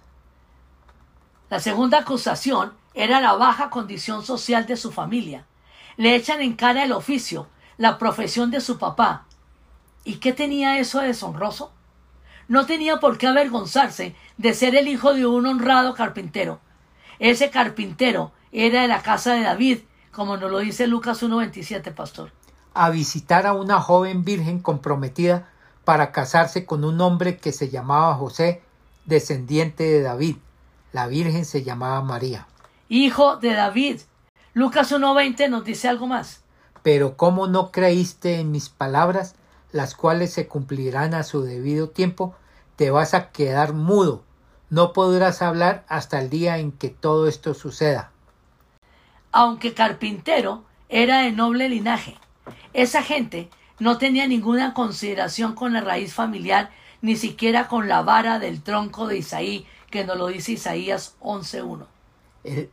La 1.50 1.62
segunda 1.62 2.00
acusación 2.00 2.74
era 2.94 3.22
la 3.22 3.34
baja 3.34 3.70
condición 3.70 4.26
social 4.26 4.66
de 4.66 4.76
su 4.76 4.92
familia. 4.92 5.46
Le 5.96 6.16
echan 6.16 6.42
en 6.42 6.56
cara 6.56 6.84
el 6.84 6.92
oficio, 6.92 7.48
la 7.78 7.98
profesión 7.98 8.52
de 8.52 8.60
su 8.60 8.78
papá. 8.78 9.26
¿Y 10.04 10.16
qué 10.16 10.34
tenía 10.34 10.78
eso 10.80 11.00
de 11.00 11.08
deshonroso? 11.08 11.72
No 12.50 12.66
tenía 12.66 13.00
por 13.00 13.18
qué 13.18 13.28
avergonzarse 13.28 14.14
de 14.38 14.54
ser 14.54 14.76
el 14.76 14.90
hijo 14.90 15.14
de 15.14 15.26
un 15.26 15.46
honrado 15.46 15.94
carpintero. 15.94 16.60
Ese 17.20 17.50
carpintero 17.50 18.32
era 18.52 18.82
de 18.82 18.88
la 18.90 19.02
casa 19.02 19.34
de 19.34 19.42
David, 19.42 19.80
como 20.12 20.36
nos 20.36 20.52
lo 20.52 20.60
dice 20.60 20.86
Lucas 20.88 21.24
1.27, 21.24 21.94
pastor. 21.94 22.32
A 22.74 22.90
visitar 22.90 23.48
a 23.48 23.54
una 23.54 23.80
joven 23.80 24.26
virgen 24.26 24.60
comprometida 24.60 25.50
para 25.86 26.12
casarse 26.12 26.66
con 26.66 26.84
un 26.84 27.00
hombre 27.00 27.38
que 27.38 27.54
se 27.54 27.70
llamaba 27.70 28.16
José, 28.16 28.62
descendiente 29.06 29.84
de 29.84 30.02
David. 30.02 30.38
La 30.94 31.08
Virgen 31.08 31.46
se 31.46 31.64
llamaba 31.64 32.02
María. 32.02 32.48
Hijo 32.90 33.38
de 33.38 33.54
David. 33.54 34.02
Lucas 34.54 34.92
1.20 34.92 35.50
nos 35.50 35.66
dice 35.66 35.88
algo 35.88 36.08
más. 36.08 36.44
Pero 36.82 37.18
¿cómo 37.18 37.48
no 37.48 37.72
creíste 37.72 38.40
en 38.40 38.52
mis 38.52 38.70
palabras, 38.70 39.36
las 39.72 39.94
cuales 39.94 40.32
se 40.32 40.48
cumplirán 40.48 41.14
a 41.14 41.24
su 41.24 41.42
debido 41.42 41.90
tiempo? 41.90 42.36
Te 42.78 42.90
vas 42.90 43.14
a 43.14 43.32
quedar 43.32 43.74
mudo. 43.74 44.24
No 44.70 44.94
podrás 44.94 45.42
hablar 45.42 45.86
hasta 45.88 46.20
el 46.20 46.30
día 46.30 46.58
en 46.58 46.72
que 46.72 46.90
todo 46.90 47.28
esto 47.28 47.54
suceda. 47.54 48.12
Aunque 49.32 49.74
carpintero 49.74 50.64
era 50.90 51.20
de 51.20 51.32
noble 51.32 51.70
linaje, 51.70 52.18
esa 52.74 53.04
gente 53.04 53.50
no 53.80 53.98
tenía 53.98 54.28
ninguna 54.28 54.74
consideración 54.74 55.54
con 55.54 55.74
la 55.74 55.82
raíz 55.82 56.14
familiar, 56.14 56.72
ni 57.02 57.16
siquiera 57.16 57.68
con 57.68 57.88
la 57.88 58.02
vara 58.02 58.40
del 58.40 58.64
tronco 58.64 59.08
de 59.08 59.18
Isaí, 59.18 59.68
que 59.90 60.04
nos 60.06 60.18
lo 60.18 60.28
dice 60.28 60.54
Isaías 60.54 61.16
11.1. 61.22 61.86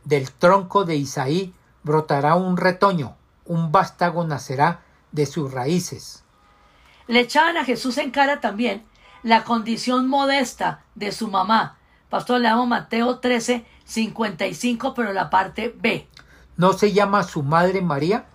Del 0.03 0.31
tronco 0.31 0.85
de 0.85 0.95
Isaí 0.95 1.53
brotará 1.83 2.35
un 2.35 2.57
retoño, 2.57 3.15
un 3.45 3.71
vástago 3.71 4.23
nacerá 4.23 4.81
de 5.11 5.25
sus 5.25 5.51
raíces. 5.51 6.23
Le 7.07 7.19
echaban 7.19 7.57
a 7.57 7.65
Jesús 7.65 7.97
en 7.97 8.11
cara 8.11 8.39
también 8.39 8.83
la 9.23 9.43
condición 9.43 10.07
modesta 10.07 10.83
de 10.95 11.11
su 11.11 11.27
mamá. 11.27 11.77
Pastor, 12.09 12.41
le 12.41 12.47
damos 12.47 12.67
Mateo 12.67 13.19
13, 13.19 13.65
55, 13.85 14.93
pero 14.93 15.13
la 15.13 15.29
parte 15.29 15.73
B. 15.77 16.07
¿No 16.57 16.73
se 16.73 16.93
llama 16.93 17.23
su 17.23 17.43
madre 17.43 17.81
María? 17.81 18.25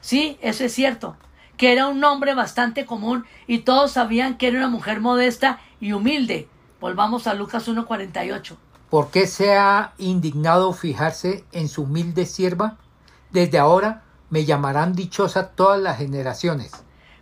Sí, 0.00 0.38
eso 0.40 0.64
es 0.64 0.72
cierto, 0.72 1.16
que 1.56 1.72
era 1.72 1.86
un 1.86 2.00
nombre 2.00 2.34
bastante 2.34 2.86
común 2.86 3.24
y 3.46 3.58
todos 3.58 3.92
sabían 3.92 4.36
que 4.36 4.48
era 4.48 4.58
una 4.58 4.68
mujer 4.68 5.00
modesta 5.00 5.60
y 5.80 5.92
humilde, 5.92 6.48
Volvamos 6.80 7.26
a 7.26 7.34
Lucas 7.34 7.68
1.48. 7.68 8.56
¿Por 8.88 9.10
qué 9.10 9.26
se 9.26 9.56
ha 9.56 9.94
indignado 9.98 10.72
fijarse 10.72 11.44
en 11.52 11.68
su 11.68 11.82
humilde 11.82 12.24
sierva? 12.24 12.76
Desde 13.30 13.58
ahora 13.58 14.04
me 14.30 14.44
llamarán 14.44 14.94
dichosa 14.94 15.48
todas 15.50 15.80
las 15.80 15.98
generaciones. 15.98 16.72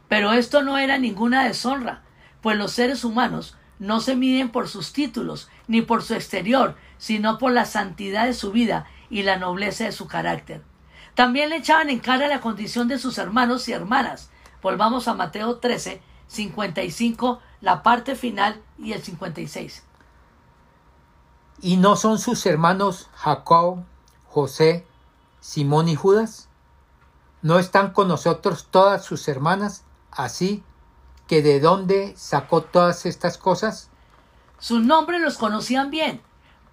Pero 0.08 0.32
esto 0.32 0.62
no 0.62 0.78
era 0.78 0.98
ninguna 0.98 1.44
deshonra, 1.44 2.02
pues 2.42 2.56
los 2.58 2.72
seres 2.72 3.02
humanos 3.02 3.56
no 3.78 4.00
se 4.00 4.14
miden 4.14 4.50
por 4.50 4.68
sus 4.68 4.92
títulos 4.92 5.48
ni 5.68 5.82
por 5.82 6.02
su 6.02 6.14
exterior, 6.14 6.76
sino 6.98 7.38
por 7.38 7.52
la 7.52 7.64
santidad 7.64 8.26
de 8.26 8.34
su 8.34 8.52
vida 8.52 8.86
y 9.10 9.22
la 9.22 9.38
nobleza 9.38 9.84
de 9.84 9.92
su 9.92 10.06
carácter. 10.06 10.62
También 11.14 11.48
le 11.48 11.56
echaban 11.56 11.88
en 11.88 11.98
cara 12.00 12.28
la 12.28 12.42
condición 12.42 12.88
de 12.88 12.98
sus 12.98 13.16
hermanos 13.18 13.68
y 13.68 13.72
hermanas. 13.72 14.30
Volvamos 14.62 15.08
a 15.08 15.14
Mateo 15.14 15.56
13, 15.56 16.02
55, 16.28 17.40
la 17.60 17.82
parte 17.82 18.14
final 18.14 18.62
y 18.78 18.92
el 18.92 19.02
56. 19.02 19.82
¿Y 21.62 21.76
no 21.78 21.96
son 21.96 22.18
sus 22.18 22.44
hermanos 22.46 23.08
Jacob, 23.14 23.84
José, 24.28 24.86
Simón 25.40 25.88
y 25.88 25.96
Judas? 25.96 26.48
¿No 27.42 27.58
están 27.58 27.92
con 27.92 28.08
nosotros 28.08 28.68
todas 28.70 29.04
sus 29.04 29.26
hermanas? 29.28 29.84
Así 30.10 30.62
que 31.26 31.42
de 31.42 31.60
dónde 31.60 32.14
sacó 32.16 32.62
todas 32.62 33.06
estas 33.06 33.38
cosas? 33.38 33.90
Sus 34.58 34.82
nombres 34.82 35.20
los 35.20 35.38
conocían 35.38 35.90
bien, 35.90 36.20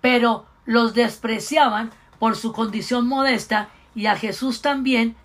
pero 0.02 0.46
los 0.66 0.94
despreciaban 0.94 1.92
por 2.20 2.36
su 2.36 2.54
condición 2.54 3.08
modesta 3.08 3.70
y 3.96 4.06
a 4.06 4.16
Jesús 4.16 4.62
también 4.62 5.16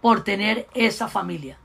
por 0.00 0.22
tener 0.22 0.68
esa 0.74 1.08
familia. 1.08 1.58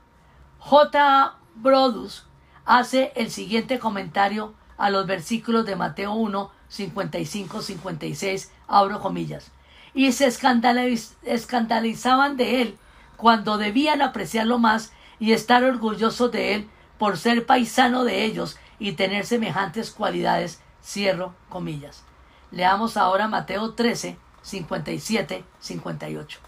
J. 0.59 1.35
Brodus 1.55 2.25
hace 2.65 3.11
el 3.15 3.31
siguiente 3.31 3.79
comentario 3.79 4.53
a 4.77 4.89
los 4.89 5.05
versículos 5.05 5.65
de 5.65 5.75
Mateo 5.75 6.13
1, 6.13 6.51
55, 6.69 7.61
56, 7.61 8.51
abro 8.67 8.99
comillas, 8.99 9.51
y 9.93 10.11
se 10.11 10.25
escandalizaban 10.25 12.37
de 12.37 12.61
él 12.61 12.77
cuando 13.17 13.57
debían 13.57 14.01
apreciarlo 14.01 14.57
más 14.57 14.91
y 15.19 15.33
estar 15.33 15.63
orgullosos 15.63 16.31
de 16.31 16.55
él 16.55 16.69
por 16.97 17.17
ser 17.17 17.45
paisano 17.45 18.03
de 18.03 18.25
ellos 18.25 18.57
y 18.79 18.93
tener 18.93 19.25
semejantes 19.25 19.91
cualidades, 19.91 20.61
cierro 20.83 21.33
comillas. 21.49 22.03
Leamos 22.51 22.97
ahora 22.97 23.27
Mateo 23.27 23.73
13, 23.73 24.17
57, 24.41 25.43
58. 25.59 26.39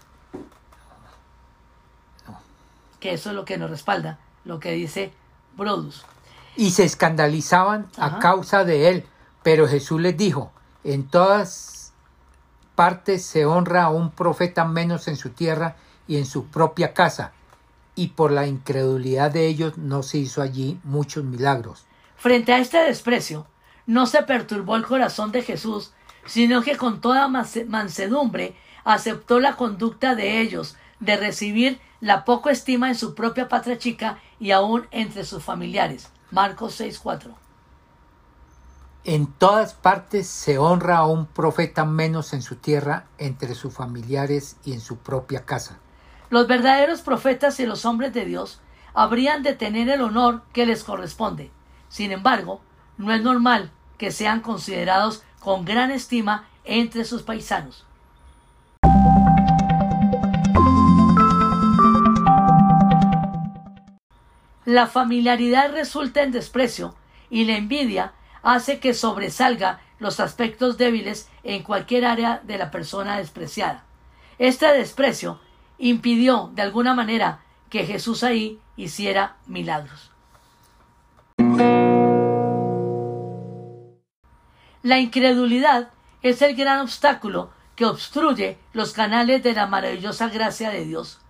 Que 3.00 3.12
eso 3.12 3.30
es 3.30 3.36
lo 3.36 3.44
que 3.44 3.58
nos 3.58 3.70
respalda, 3.70 4.18
lo 4.44 4.60
que 4.60 4.72
dice 4.72 5.12
Y 6.56 6.70
se 6.70 6.84
escandalizaban 6.84 7.88
a 7.98 8.18
causa 8.18 8.64
de 8.64 8.88
él, 8.88 9.06
pero 9.42 9.68
Jesús 9.68 10.00
les 10.00 10.16
dijo, 10.16 10.52
en 10.84 11.08
todas 11.08 11.92
partes 12.74 13.24
se 13.24 13.46
honra 13.46 13.84
a 13.84 13.90
un 13.90 14.10
profeta 14.10 14.64
menos 14.64 15.08
en 15.08 15.16
su 15.16 15.30
tierra 15.30 15.76
y 16.06 16.16
en 16.18 16.26
su 16.26 16.46
propia 16.46 16.94
casa, 16.94 17.32
y 17.94 18.08
por 18.08 18.30
la 18.30 18.46
incredulidad 18.46 19.30
de 19.30 19.46
ellos 19.46 19.78
no 19.78 20.02
se 20.02 20.18
hizo 20.18 20.42
allí 20.42 20.78
muchos 20.84 21.24
milagros. 21.24 21.86
Frente 22.16 22.52
a 22.52 22.58
este 22.58 22.78
desprecio, 22.78 23.46
no 23.86 24.06
se 24.06 24.22
perturbó 24.22 24.76
el 24.76 24.84
corazón 24.84 25.32
de 25.32 25.42
Jesús, 25.42 25.92
sino 26.26 26.62
que 26.62 26.76
con 26.76 27.00
toda 27.00 27.28
mansedumbre 27.28 28.56
aceptó 28.84 29.40
la 29.40 29.56
conducta 29.56 30.14
de 30.14 30.40
ellos, 30.40 30.76
de 31.00 31.16
recibir 31.16 31.80
la 32.00 32.24
poca 32.24 32.50
estima 32.50 32.88
en 32.88 32.94
su 32.94 33.14
propia 33.14 33.48
patria 33.48 33.78
chica 33.78 34.18
y 34.38 34.50
aún 34.50 34.86
entre 34.90 35.24
sus 35.24 35.42
familiares. 35.42 36.10
Marcos 36.30 36.80
6:4. 36.80 37.34
En 39.04 39.28
todas 39.28 39.74
partes 39.74 40.26
se 40.26 40.58
honra 40.58 40.98
a 40.98 41.06
un 41.06 41.26
profeta 41.26 41.84
menos 41.84 42.32
en 42.32 42.42
su 42.42 42.56
tierra, 42.56 43.06
entre 43.18 43.54
sus 43.54 43.72
familiares 43.72 44.56
y 44.64 44.72
en 44.72 44.80
su 44.80 44.98
propia 44.98 45.44
casa. 45.44 45.78
Los 46.28 46.48
verdaderos 46.48 47.02
profetas 47.02 47.60
y 47.60 47.66
los 47.66 47.84
hombres 47.84 48.12
de 48.12 48.24
Dios 48.24 48.60
habrían 48.94 49.44
de 49.44 49.54
tener 49.54 49.88
el 49.88 50.00
honor 50.00 50.42
que 50.52 50.66
les 50.66 50.82
corresponde. 50.82 51.52
Sin 51.88 52.10
embargo, 52.10 52.60
no 52.98 53.12
es 53.12 53.22
normal 53.22 53.70
que 53.96 54.10
sean 54.10 54.40
considerados 54.40 55.22
con 55.38 55.64
gran 55.64 55.92
estima 55.92 56.48
entre 56.64 57.04
sus 57.04 57.22
paisanos. 57.22 57.86
La 64.66 64.88
familiaridad 64.88 65.70
resulta 65.70 66.24
en 66.24 66.32
desprecio 66.32 66.96
y 67.30 67.44
la 67.44 67.56
envidia 67.56 68.14
hace 68.42 68.80
que 68.80 68.94
sobresalga 68.94 69.80
los 70.00 70.18
aspectos 70.18 70.76
débiles 70.76 71.30
en 71.44 71.62
cualquier 71.62 72.04
área 72.04 72.40
de 72.42 72.58
la 72.58 72.72
persona 72.72 73.16
despreciada. 73.16 73.84
Este 74.38 74.66
desprecio 74.66 75.38
impidió 75.78 76.50
de 76.52 76.62
alguna 76.62 76.94
manera 76.94 77.44
que 77.70 77.86
Jesús 77.86 78.24
ahí 78.24 78.60
hiciera 78.76 79.36
milagros. 79.46 80.10
La 84.82 84.98
incredulidad 84.98 85.90
es 86.22 86.42
el 86.42 86.56
gran 86.56 86.80
obstáculo 86.80 87.50
que 87.76 87.84
obstruye 87.84 88.58
los 88.72 88.92
canales 88.92 89.44
de 89.44 89.52
la 89.52 89.68
maravillosa 89.68 90.28
gracia 90.28 90.70
de 90.70 90.84
Dios. 90.84 91.20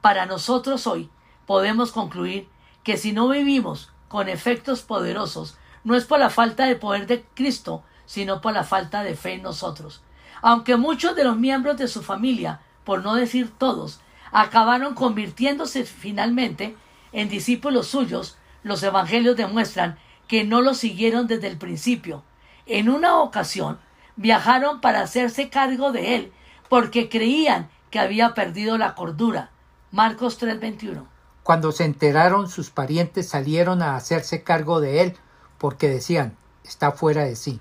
Para 0.00 0.24
nosotros 0.24 0.86
hoy 0.86 1.10
podemos 1.44 1.92
concluir 1.92 2.48
que 2.88 2.96
si 2.96 3.12
no 3.12 3.28
vivimos 3.28 3.92
con 4.08 4.30
efectos 4.30 4.80
poderosos, 4.80 5.58
no 5.84 5.94
es 5.94 6.06
por 6.06 6.18
la 6.18 6.30
falta 6.30 6.64
de 6.64 6.74
poder 6.74 7.06
de 7.06 7.22
Cristo, 7.34 7.82
sino 8.06 8.40
por 8.40 8.54
la 8.54 8.64
falta 8.64 9.02
de 9.02 9.14
fe 9.14 9.34
en 9.34 9.42
nosotros. 9.42 10.00
Aunque 10.40 10.76
muchos 10.76 11.14
de 11.14 11.22
los 11.22 11.36
miembros 11.36 11.76
de 11.76 11.86
su 11.86 12.02
familia, 12.02 12.62
por 12.84 13.02
no 13.02 13.14
decir 13.14 13.52
todos, 13.58 14.00
acabaron 14.32 14.94
convirtiéndose 14.94 15.84
finalmente 15.84 16.78
en 17.12 17.28
discípulos 17.28 17.88
suyos, 17.88 18.38
los 18.62 18.82
evangelios 18.82 19.36
demuestran 19.36 19.98
que 20.26 20.44
no 20.44 20.62
lo 20.62 20.72
siguieron 20.72 21.26
desde 21.26 21.48
el 21.48 21.58
principio. 21.58 22.24
En 22.64 22.88
una 22.88 23.18
ocasión 23.18 23.78
viajaron 24.16 24.80
para 24.80 25.02
hacerse 25.02 25.50
cargo 25.50 25.92
de 25.92 26.14
él, 26.14 26.32
porque 26.70 27.10
creían 27.10 27.68
que 27.90 27.98
había 27.98 28.32
perdido 28.32 28.78
la 28.78 28.94
cordura. 28.94 29.50
Marcos 29.90 30.38
3:21. 30.40 31.17
Cuando 31.48 31.72
se 31.72 31.86
enteraron, 31.86 32.50
sus 32.50 32.68
parientes 32.68 33.30
salieron 33.30 33.80
a 33.80 33.96
hacerse 33.96 34.42
cargo 34.42 34.82
de 34.82 35.00
él 35.00 35.16
porque 35.56 35.88
decían, 35.88 36.36
está 36.62 36.92
fuera 36.92 37.24
de 37.24 37.36
sí. 37.36 37.58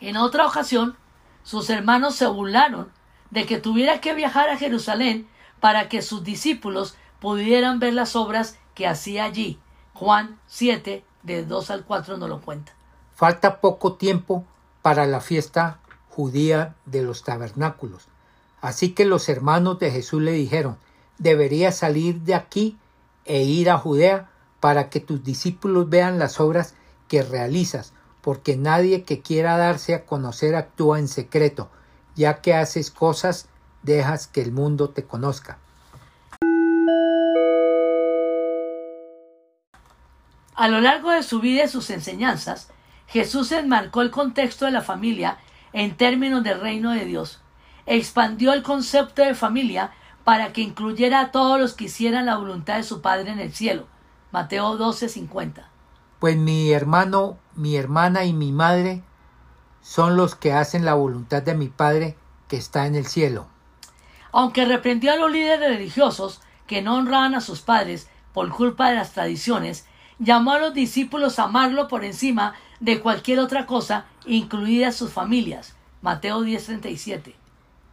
En 0.00 0.18
otra 0.18 0.46
ocasión, 0.46 0.98
sus 1.44 1.70
hermanos 1.70 2.14
se 2.14 2.26
burlaron 2.26 2.92
de 3.30 3.46
que 3.46 3.56
tuviera 3.56 4.02
que 4.02 4.12
viajar 4.12 4.50
a 4.50 4.58
Jerusalén 4.58 5.26
para 5.60 5.88
que 5.88 6.02
sus 6.02 6.24
discípulos 6.24 6.94
pudieran 7.20 7.78
ver 7.78 7.94
las 7.94 8.14
obras 8.16 8.58
que 8.74 8.86
hacía 8.86 9.24
allí. 9.24 9.58
Juan 9.94 10.38
7, 10.46 11.06
de 11.22 11.42
2 11.42 11.70
al 11.70 11.84
4 11.86 12.18
nos 12.18 12.28
lo 12.28 12.42
cuenta. 12.42 12.74
Falta 13.14 13.62
poco 13.62 13.94
tiempo 13.94 14.44
para 14.82 15.06
la 15.06 15.22
fiesta 15.22 15.78
judía 16.10 16.74
de 16.84 17.00
los 17.00 17.24
tabernáculos. 17.24 18.08
Así 18.60 18.92
que 18.92 19.06
los 19.06 19.30
hermanos 19.30 19.78
de 19.78 19.90
Jesús 19.90 20.20
le 20.20 20.32
dijeron, 20.32 20.76
deberías 21.18 21.76
salir 21.76 22.20
de 22.22 22.34
aquí 22.34 22.78
e 23.24 23.42
ir 23.42 23.70
a 23.70 23.78
Judea 23.78 24.30
para 24.60 24.88
que 24.88 25.00
tus 25.00 25.22
discípulos 25.22 25.88
vean 25.88 26.18
las 26.18 26.40
obras 26.40 26.74
que 27.08 27.22
realizas, 27.22 27.92
porque 28.20 28.56
nadie 28.56 29.04
que 29.04 29.20
quiera 29.20 29.56
darse 29.56 29.94
a 29.94 30.04
conocer 30.04 30.56
actúa 30.56 30.98
en 30.98 31.08
secreto, 31.08 31.70
ya 32.14 32.40
que 32.40 32.54
haces 32.54 32.90
cosas, 32.90 33.48
dejas 33.82 34.26
que 34.26 34.42
el 34.42 34.52
mundo 34.52 34.90
te 34.90 35.04
conozca. 35.04 35.58
A 40.54 40.68
lo 40.68 40.80
largo 40.80 41.10
de 41.10 41.22
su 41.22 41.40
vida 41.40 41.64
y 41.64 41.68
sus 41.68 41.90
enseñanzas, 41.90 42.70
Jesús 43.06 43.52
enmarcó 43.52 44.02
el 44.02 44.10
contexto 44.10 44.64
de 44.64 44.70
la 44.72 44.80
familia 44.80 45.38
en 45.72 45.96
términos 45.96 46.42
del 46.42 46.60
reino 46.60 46.92
de 46.92 47.04
Dios. 47.04 47.40
Expandió 47.84 48.54
el 48.54 48.62
concepto 48.62 49.22
de 49.22 49.34
familia 49.34 49.92
para 50.26 50.52
que 50.52 50.60
incluyera 50.60 51.20
a 51.20 51.30
todos 51.30 51.60
los 51.60 51.74
que 51.74 51.84
hicieran 51.84 52.26
la 52.26 52.36
voluntad 52.36 52.78
de 52.78 52.82
su 52.82 53.00
Padre 53.00 53.30
en 53.30 53.38
el 53.38 53.52
cielo. 53.52 53.86
Mateo 54.32 54.76
12:50. 54.76 55.68
Pues 56.18 56.36
mi 56.36 56.72
hermano, 56.72 57.38
mi 57.54 57.76
hermana 57.76 58.24
y 58.24 58.32
mi 58.32 58.50
madre 58.50 59.04
son 59.82 60.16
los 60.16 60.34
que 60.34 60.52
hacen 60.52 60.84
la 60.84 60.94
voluntad 60.94 61.44
de 61.44 61.54
mi 61.54 61.68
Padre 61.68 62.16
que 62.48 62.56
está 62.56 62.88
en 62.88 62.96
el 62.96 63.06
cielo. 63.06 63.46
Aunque 64.32 64.64
reprendió 64.64 65.12
a 65.12 65.16
los 65.16 65.30
líderes 65.30 65.60
religiosos 65.60 66.40
que 66.66 66.82
no 66.82 66.96
honraban 66.96 67.36
a 67.36 67.40
sus 67.40 67.60
padres 67.60 68.08
por 68.34 68.50
culpa 68.50 68.88
de 68.88 68.96
las 68.96 69.12
tradiciones, 69.12 69.86
llamó 70.18 70.54
a 70.54 70.58
los 70.58 70.74
discípulos 70.74 71.38
a 71.38 71.44
amarlo 71.44 71.86
por 71.86 72.04
encima 72.04 72.54
de 72.80 72.98
cualquier 72.98 73.38
otra 73.38 73.64
cosa, 73.66 74.06
incluidas 74.24 74.96
sus 74.96 75.12
familias. 75.12 75.76
Mateo 76.02 76.42
10:37. 76.42 77.45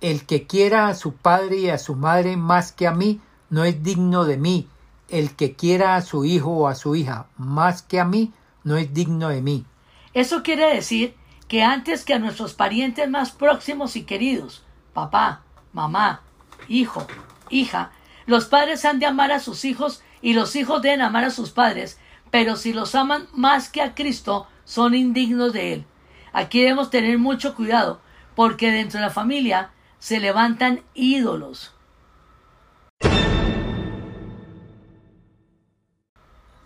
El 0.04 0.26
que 0.26 0.46
quiera 0.48 0.88
a 0.88 0.96
su 0.96 1.14
padre 1.14 1.60
y 1.60 1.70
a 1.70 1.78
su 1.78 1.96
madre 1.96 2.36
más 2.36 2.74
que 2.74 2.88
a 2.88 2.92
mí, 2.92 3.22
no 3.50 3.64
es 3.64 3.84
digno 3.84 4.26
de 4.26 4.36
mí. 4.36 4.68
El 5.08 5.34
que 5.34 5.56
quiera 5.56 5.96
a 5.96 6.02
su 6.02 6.26
hijo 6.26 6.50
o 6.50 6.68
a 6.68 6.76
su 6.76 6.98
hija 6.98 7.28
más 7.38 7.84
que 7.84 8.02
a 8.02 8.04
mí, 8.04 8.34
no 8.66 8.76
es 8.76 8.94
digno 8.94 9.30
de 9.30 9.42
mí. 9.42 9.66
Eso 10.14 10.44
quiere 10.44 10.76
decir 10.76 11.16
que 11.48 11.64
antes 11.64 12.04
que 12.04 12.14
a 12.14 12.20
nuestros 12.20 12.54
parientes 12.54 13.10
más 13.10 13.32
próximos 13.32 13.96
y 13.96 14.04
queridos, 14.04 14.66
papá, 14.92 15.44
mamá, 15.72 16.20
hijo, 16.68 17.08
hija, 17.50 17.94
los 18.26 18.44
padres 18.44 18.84
han 18.84 19.00
de 19.00 19.06
amar 19.06 19.32
a 19.32 19.40
sus 19.40 19.64
hijos 19.64 20.04
y 20.22 20.34
los 20.34 20.58
hijos 20.58 20.82
deben 20.82 21.02
amar 21.02 21.24
a 21.24 21.32
sus 21.32 21.52
padres, 21.52 21.98
pero 22.30 22.58
si 22.58 22.74
los 22.74 22.94
aman 22.94 23.30
más 23.32 23.70
que 23.70 23.82
a 23.82 23.96
Cristo, 23.96 24.48
son 24.66 24.96
indignos 24.96 25.54
de 25.54 25.72
Él. 25.72 25.86
Aquí 26.34 26.60
debemos 26.60 26.90
tener 26.90 27.18
mucho 27.20 27.56
cuidado, 27.56 28.02
porque 28.36 28.70
dentro 28.70 29.00
de 29.00 29.06
la 29.06 29.10
familia 29.10 29.70
se 30.04 30.20
levantan 30.20 30.84
ídolos. 30.94 31.72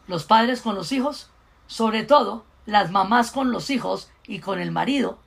Los 0.08 0.23
padres 0.23 0.62
con 0.62 0.73
los 0.73 0.91
hijos, 0.91 1.30
sobre 1.67 2.02
todo 2.02 2.45
las 2.65 2.89
mamás 2.89 3.30
con 3.30 3.52
los 3.52 3.69
hijos 3.69 4.10
y 4.26 4.39
con 4.39 4.58
el 4.58 4.71
marido, 4.71 5.19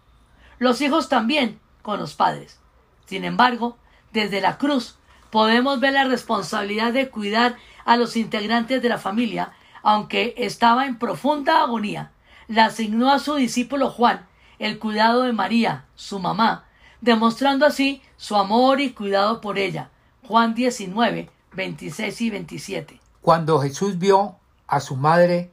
los 0.59 0.81
hijos 0.81 1.09
también 1.09 1.61
con 1.83 2.01
los 2.01 2.15
padres. 2.17 2.59
Sin 3.05 3.25
embargo, 3.25 3.79
desde 4.13 4.41
la 4.41 4.59
cruz 4.59 4.99
podemos 5.31 5.79
ver 5.79 5.93
la 5.93 6.03
responsabilidad 6.03 6.93
de 6.93 7.11
cuidar 7.11 7.59
a 7.85 7.97
los 7.97 8.17
integrantes 8.17 8.83
de 8.83 8.89
la 8.89 8.99
familia, 8.99 9.53
aunque 9.85 10.35
estaba 10.37 10.87
en 10.87 10.99
profunda 10.99 11.63
agonía. 11.63 12.11
Le 12.49 12.61
asignó 12.61 13.13
a 13.13 13.21
su 13.21 13.37
discípulo 13.37 13.89
Juan 13.89 14.27
el 14.59 14.81
cuidado 14.81 15.23
de 15.23 15.33
María, 15.33 15.85
su 15.95 16.19
mamá, 16.19 16.67
demostrando 17.01 17.67
así 17.67 18.03
su 18.17 18.37
amor 18.37 18.81
y 18.81 18.93
cuidado 18.93 19.41
por 19.41 19.59
ella. 19.59 19.91
Juan 20.27 20.55
19, 20.55 21.31
26 21.55 22.21
y 22.21 22.31
27. 22.31 23.01
Cuando 23.23 23.61
Jesús 23.61 23.99
vio 23.99 24.37
a 24.67 24.81
su 24.81 24.97
madre 24.97 25.51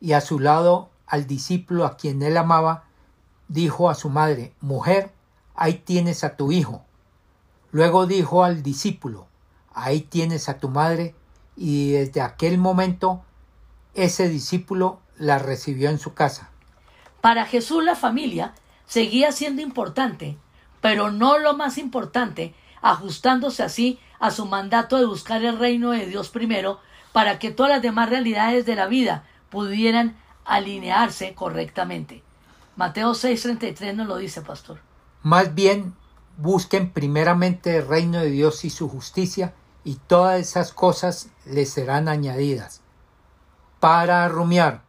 y 0.00 0.12
a 0.12 0.20
su 0.20 0.38
lado 0.38 0.90
al 1.06 1.26
discípulo 1.26 1.84
a 1.84 1.96
quien 1.96 2.22
él 2.22 2.36
amaba, 2.36 2.84
dijo 3.48 3.90
a 3.90 3.94
su 3.94 4.08
madre, 4.08 4.54
Mujer, 4.60 5.12
ahí 5.54 5.74
tienes 5.74 6.24
a 6.24 6.36
tu 6.36 6.52
hijo. 6.52 6.84
Luego 7.72 8.06
dijo 8.06 8.44
al 8.44 8.62
discípulo, 8.62 9.26
Ahí 9.72 10.00
tienes 10.00 10.48
a 10.48 10.58
tu 10.58 10.68
madre, 10.68 11.14
y 11.56 11.90
desde 11.90 12.20
aquel 12.20 12.58
momento 12.58 13.22
ese 13.94 14.28
discípulo 14.28 15.00
la 15.16 15.38
recibió 15.38 15.90
en 15.90 15.98
su 15.98 16.14
casa. 16.14 16.50
Para 17.20 17.44
Jesús 17.44 17.84
la 17.84 17.96
familia 17.96 18.54
seguía 18.86 19.30
siendo 19.32 19.62
importante, 19.62 20.38
pero 20.80 21.10
no 21.10 21.38
lo 21.38 21.54
más 21.54 21.78
importante, 21.78 22.54
ajustándose 22.82 23.62
así 23.62 23.98
a 24.18 24.30
su 24.30 24.46
mandato 24.46 24.98
de 24.98 25.06
buscar 25.06 25.44
el 25.44 25.58
reino 25.58 25.90
de 25.90 26.06
Dios 26.06 26.28
primero 26.28 26.80
para 27.12 27.38
que 27.38 27.50
todas 27.50 27.72
las 27.72 27.82
demás 27.82 28.08
realidades 28.08 28.66
de 28.66 28.76
la 28.76 28.86
vida 28.86 29.24
pudieran 29.50 30.16
alinearse 30.44 31.34
correctamente. 31.34 32.22
Mateo 32.76 33.12
6:33 33.14 33.94
nos 33.94 34.06
lo 34.06 34.16
dice, 34.16 34.42
pastor. 34.42 34.80
Más 35.22 35.54
bien, 35.54 35.94
busquen 36.38 36.90
primeramente 36.90 37.76
el 37.76 37.86
reino 37.86 38.20
de 38.20 38.30
Dios 38.30 38.64
y 38.64 38.70
su 38.70 38.88
justicia, 38.88 39.54
y 39.84 39.96
todas 39.96 40.40
esas 40.40 40.72
cosas 40.72 41.30
les 41.44 41.70
serán 41.70 42.08
añadidas. 42.08 42.82
Para 43.80 44.28
rumiar. 44.28 44.82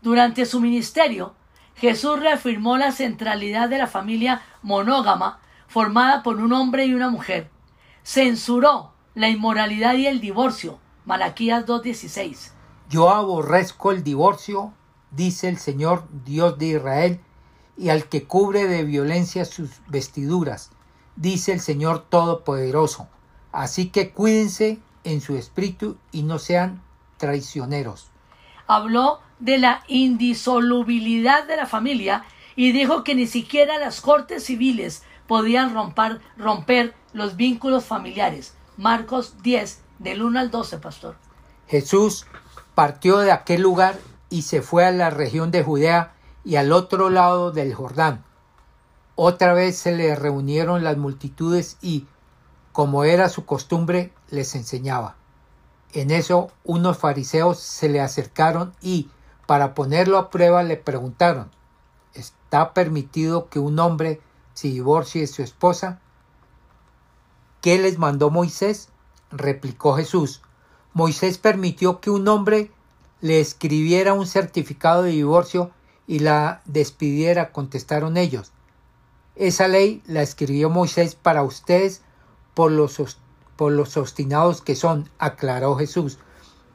Durante 0.00 0.46
su 0.46 0.60
ministerio, 0.60 1.34
Jesús 1.80 2.18
reafirmó 2.18 2.76
la 2.76 2.90
centralidad 2.90 3.68
de 3.68 3.78
la 3.78 3.86
familia 3.86 4.42
monógama 4.62 5.38
formada 5.68 6.22
por 6.22 6.38
un 6.38 6.52
hombre 6.52 6.86
y 6.86 6.94
una 6.94 7.08
mujer. 7.08 7.50
Censuró 8.02 8.92
la 9.14 9.28
inmoralidad 9.28 9.94
y 9.94 10.06
el 10.06 10.20
divorcio. 10.20 10.80
Malaquías 11.04 11.66
2.16. 11.66 12.50
Yo 12.90 13.10
aborrezco 13.10 13.92
el 13.92 14.02
divorcio, 14.02 14.72
dice 15.12 15.48
el 15.48 15.58
Señor 15.58 16.08
Dios 16.24 16.58
de 16.58 16.66
Israel, 16.66 17.20
y 17.76 17.90
al 17.90 18.08
que 18.08 18.24
cubre 18.24 18.66
de 18.66 18.82
violencia 18.82 19.44
sus 19.44 19.70
vestiduras, 19.86 20.70
dice 21.14 21.52
el 21.52 21.60
Señor 21.60 22.06
Todopoderoso. 22.08 23.08
Así 23.52 23.90
que 23.90 24.10
cuídense 24.10 24.80
en 25.04 25.20
su 25.20 25.36
espíritu 25.36 25.96
y 26.10 26.24
no 26.24 26.38
sean 26.38 26.82
traicioneros. 27.18 28.10
Habló 28.68 29.20
de 29.40 29.58
la 29.58 29.82
indisolubilidad 29.88 31.46
de 31.48 31.56
la 31.56 31.66
familia 31.66 32.24
y 32.54 32.72
dijo 32.72 33.02
que 33.02 33.14
ni 33.14 33.26
siquiera 33.26 33.78
las 33.78 34.00
cortes 34.00 34.44
civiles 34.44 35.02
podían 35.26 35.74
romper, 35.74 36.20
romper 36.36 36.94
los 37.12 37.36
vínculos 37.36 37.84
familiares. 37.84 38.54
Marcos 38.76 39.42
10, 39.42 39.80
del 39.98 40.22
1 40.22 40.38
al 40.38 40.50
12, 40.50 40.78
pastor. 40.78 41.16
Jesús 41.66 42.26
partió 42.74 43.18
de 43.18 43.32
aquel 43.32 43.62
lugar 43.62 43.98
y 44.30 44.42
se 44.42 44.62
fue 44.62 44.84
a 44.84 44.92
la 44.92 45.10
región 45.10 45.50
de 45.50 45.62
Judea 45.62 46.12
y 46.44 46.56
al 46.56 46.72
otro 46.72 47.10
lado 47.10 47.50
del 47.50 47.74
Jordán. 47.74 48.24
Otra 49.14 49.52
vez 49.52 49.76
se 49.76 49.96
le 49.96 50.14
reunieron 50.14 50.84
las 50.84 50.96
multitudes 50.96 51.76
y, 51.82 52.06
como 52.72 53.04
era 53.04 53.28
su 53.28 53.44
costumbre, 53.44 54.12
les 54.30 54.54
enseñaba. 54.54 55.16
En 55.92 56.10
eso 56.10 56.50
unos 56.64 56.98
fariseos 56.98 57.58
se 57.58 57.88
le 57.88 58.00
acercaron 58.00 58.74
y, 58.80 59.10
para 59.46 59.74
ponerlo 59.74 60.18
a 60.18 60.30
prueba, 60.30 60.62
le 60.62 60.76
preguntaron 60.76 61.50
¿Está 62.14 62.74
permitido 62.74 63.48
que 63.48 63.58
un 63.58 63.78
hombre 63.78 64.20
se 64.54 64.68
divorcie 64.68 65.20
de 65.20 65.26
su 65.26 65.42
esposa? 65.42 66.00
¿Qué 67.60 67.78
les 67.78 67.98
mandó 67.98 68.30
Moisés? 68.30 68.88
replicó 69.30 69.94
Jesús. 69.94 70.42
Moisés 70.94 71.38
permitió 71.38 72.00
que 72.00 72.10
un 72.10 72.26
hombre 72.28 72.70
le 73.20 73.40
escribiera 73.40 74.14
un 74.14 74.26
certificado 74.26 75.02
de 75.02 75.10
divorcio 75.10 75.70
y 76.06 76.20
la 76.20 76.62
despidiera, 76.64 77.52
contestaron 77.52 78.16
ellos. 78.16 78.52
Esa 79.36 79.68
ley 79.68 80.02
la 80.06 80.22
escribió 80.22 80.70
Moisés 80.70 81.14
para 81.14 81.42
ustedes 81.42 82.02
por 82.54 82.72
los, 82.72 82.98
por 83.58 83.72
los 83.72 83.96
obstinados 83.96 84.62
que 84.62 84.76
son, 84.76 85.10
aclaró 85.18 85.74
Jesús. 85.74 86.18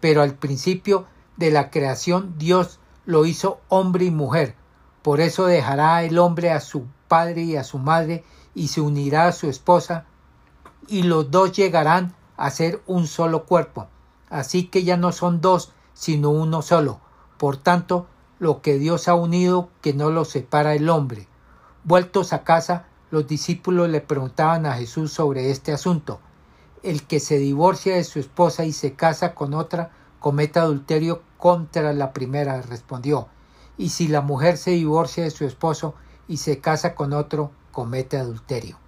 Pero 0.02 0.22
al 0.22 0.36
principio 0.36 1.08
de 1.38 1.50
la 1.50 1.72
creación 1.72 2.36
Dios 2.38 2.82
lo 3.06 3.26
hizo 3.26 3.62
hombre 3.70 4.04
y 4.04 4.12
mujer. 4.12 4.56
Por 5.02 5.22
eso 5.22 5.46
dejará 5.46 6.04
el 6.04 6.20
hombre 6.20 6.52
a 6.52 6.60
su 6.60 6.86
padre 7.08 7.44
y 7.44 7.56
a 7.56 7.64
su 7.64 7.80
madre 7.80 8.26
y 8.54 8.68
se 8.68 8.82
unirá 8.82 9.28
a 9.28 9.32
su 9.32 9.48
esposa 9.48 10.08
y 10.90 11.04
los 11.04 11.32
dos 11.32 11.54
llegarán 11.54 12.16
a 12.36 12.50
ser 12.50 12.82
un 12.86 13.08
solo 13.08 13.46
cuerpo. 13.46 13.88
Así 14.30 14.66
que 14.66 14.84
ya 14.84 14.98
no 14.98 15.14
son 15.14 15.40
dos, 15.40 15.72
sino 15.94 16.32
uno 16.32 16.62
solo. 16.62 17.00
Por 17.38 17.56
tanto, 17.56 18.08
lo 18.40 18.62
que 18.62 18.78
Dios 18.78 19.08
ha 19.08 19.16
unido, 19.16 19.70
que 19.82 19.94
no 19.94 20.10
lo 20.10 20.26
separa 20.26 20.76
el 20.76 20.90
hombre. 20.90 21.30
Vueltos 21.86 22.34
a 22.34 22.44
casa, 22.44 22.88
los 23.10 23.26
discípulos 23.26 23.88
le 23.88 24.02
preguntaban 24.02 24.66
a 24.66 24.74
Jesús 24.74 25.14
sobre 25.14 25.50
este 25.50 25.72
asunto. 25.72 26.20
El 26.84 27.08
que 27.08 27.22
se 27.22 27.38
divorcia 27.38 27.96
de 27.96 28.04
su 28.04 28.20
esposa 28.20 28.66
y 28.66 28.74
se 28.74 28.94
casa 28.94 29.34
con 29.34 29.54
otra, 29.54 29.92
comete 30.20 30.60
adulterio 30.60 31.24
contra 31.38 31.94
la 31.94 32.12
primera, 32.12 32.62
respondió. 32.62 33.30
Y 33.78 33.90
si 33.90 34.10
la 34.10 34.20
mujer 34.20 34.58
se 34.58 34.72
divorcia 34.72 35.24
de 35.24 35.32
su 35.32 35.46
esposo 35.46 35.96
y 36.28 36.38
se 36.38 36.60
casa 36.60 36.94
con 36.94 37.14
otro, 37.14 37.52
comete 37.72 38.18
adulterio. 38.18 38.80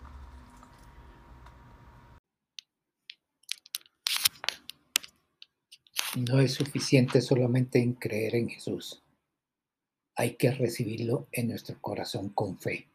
No 6.17 6.39
es 6.39 6.53
suficiente 6.53 7.21
solamente 7.21 7.81
en 7.81 7.93
creer 7.93 8.35
en 8.35 8.49
Jesús. 8.49 9.03
Hay 10.15 10.35
que 10.35 10.51
recibirlo 10.51 11.27
en 11.31 11.49
nuestro 11.49 11.77
corazón 11.81 12.29
con 12.29 12.57
fe. 12.57 12.89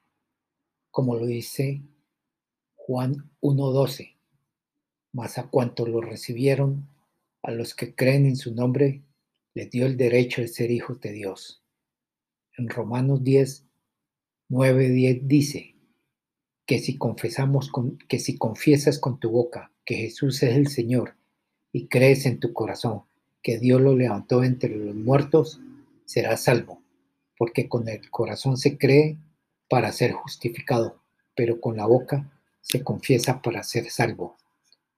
Como 0.90 1.16
lo 1.16 1.26
dice 1.26 1.82
Juan 2.76 3.30
1.12. 3.42 4.09
Mas 5.12 5.38
a 5.38 5.48
cuanto 5.48 5.86
lo 5.86 6.00
recibieron, 6.00 6.88
a 7.42 7.50
los 7.50 7.74
que 7.74 7.94
creen 7.94 8.26
en 8.26 8.36
su 8.36 8.54
nombre, 8.54 9.02
les 9.54 9.70
dio 9.70 9.86
el 9.86 9.96
derecho 9.96 10.40
de 10.40 10.48
ser 10.48 10.70
hijos 10.70 11.00
de 11.00 11.12
Dios. 11.12 11.62
En 12.56 12.68
Romanos 12.68 13.24
10, 13.24 13.64
9, 14.48 14.88
10 14.90 15.28
dice 15.28 15.74
que 16.66 16.78
si 16.78 16.98
confesamos 16.98 17.70
con, 17.70 17.98
que 17.98 18.18
si 18.18 18.36
confiesas 18.36 18.98
con 18.98 19.18
tu 19.18 19.30
boca 19.30 19.72
que 19.84 19.96
Jesús 19.96 20.42
es 20.42 20.54
el 20.54 20.68
Señor 20.68 21.16
y 21.72 21.88
crees 21.88 22.26
en 22.26 22.38
tu 22.38 22.52
corazón 22.52 23.02
que 23.42 23.58
Dios 23.58 23.80
lo 23.80 23.96
levantó 23.96 24.44
entre 24.44 24.76
los 24.76 24.94
muertos, 24.94 25.60
será 26.04 26.36
salvo, 26.36 26.82
porque 27.38 27.68
con 27.68 27.88
el 27.88 28.10
corazón 28.10 28.56
se 28.56 28.76
cree 28.76 29.16
para 29.68 29.92
ser 29.92 30.12
justificado, 30.12 31.00
pero 31.34 31.60
con 31.60 31.76
la 31.76 31.86
boca 31.86 32.30
se 32.60 32.84
confiesa 32.84 33.40
para 33.40 33.62
ser 33.62 33.90
salvo. 33.90 34.36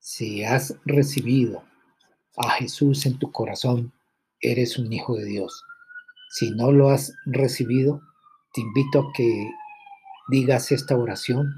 Si 0.05 0.42
has 0.42 0.74
recibido 0.84 1.62
a 2.36 2.50
Jesús 2.50 3.07
en 3.07 3.20
tu 3.20 3.30
corazón, 3.30 3.92
eres 4.40 4.76
un 4.76 4.92
hijo 4.92 5.16
de 5.16 5.24
Dios. 5.26 5.62
Si 6.28 6.50
no 6.50 6.72
lo 6.72 6.90
has 6.90 7.14
recibido, 7.24 8.03
te 8.53 8.62
invito 8.62 8.98
a 8.98 9.12
que 9.12 9.48
digas 10.28 10.72
esta 10.72 10.96
oración 10.96 11.55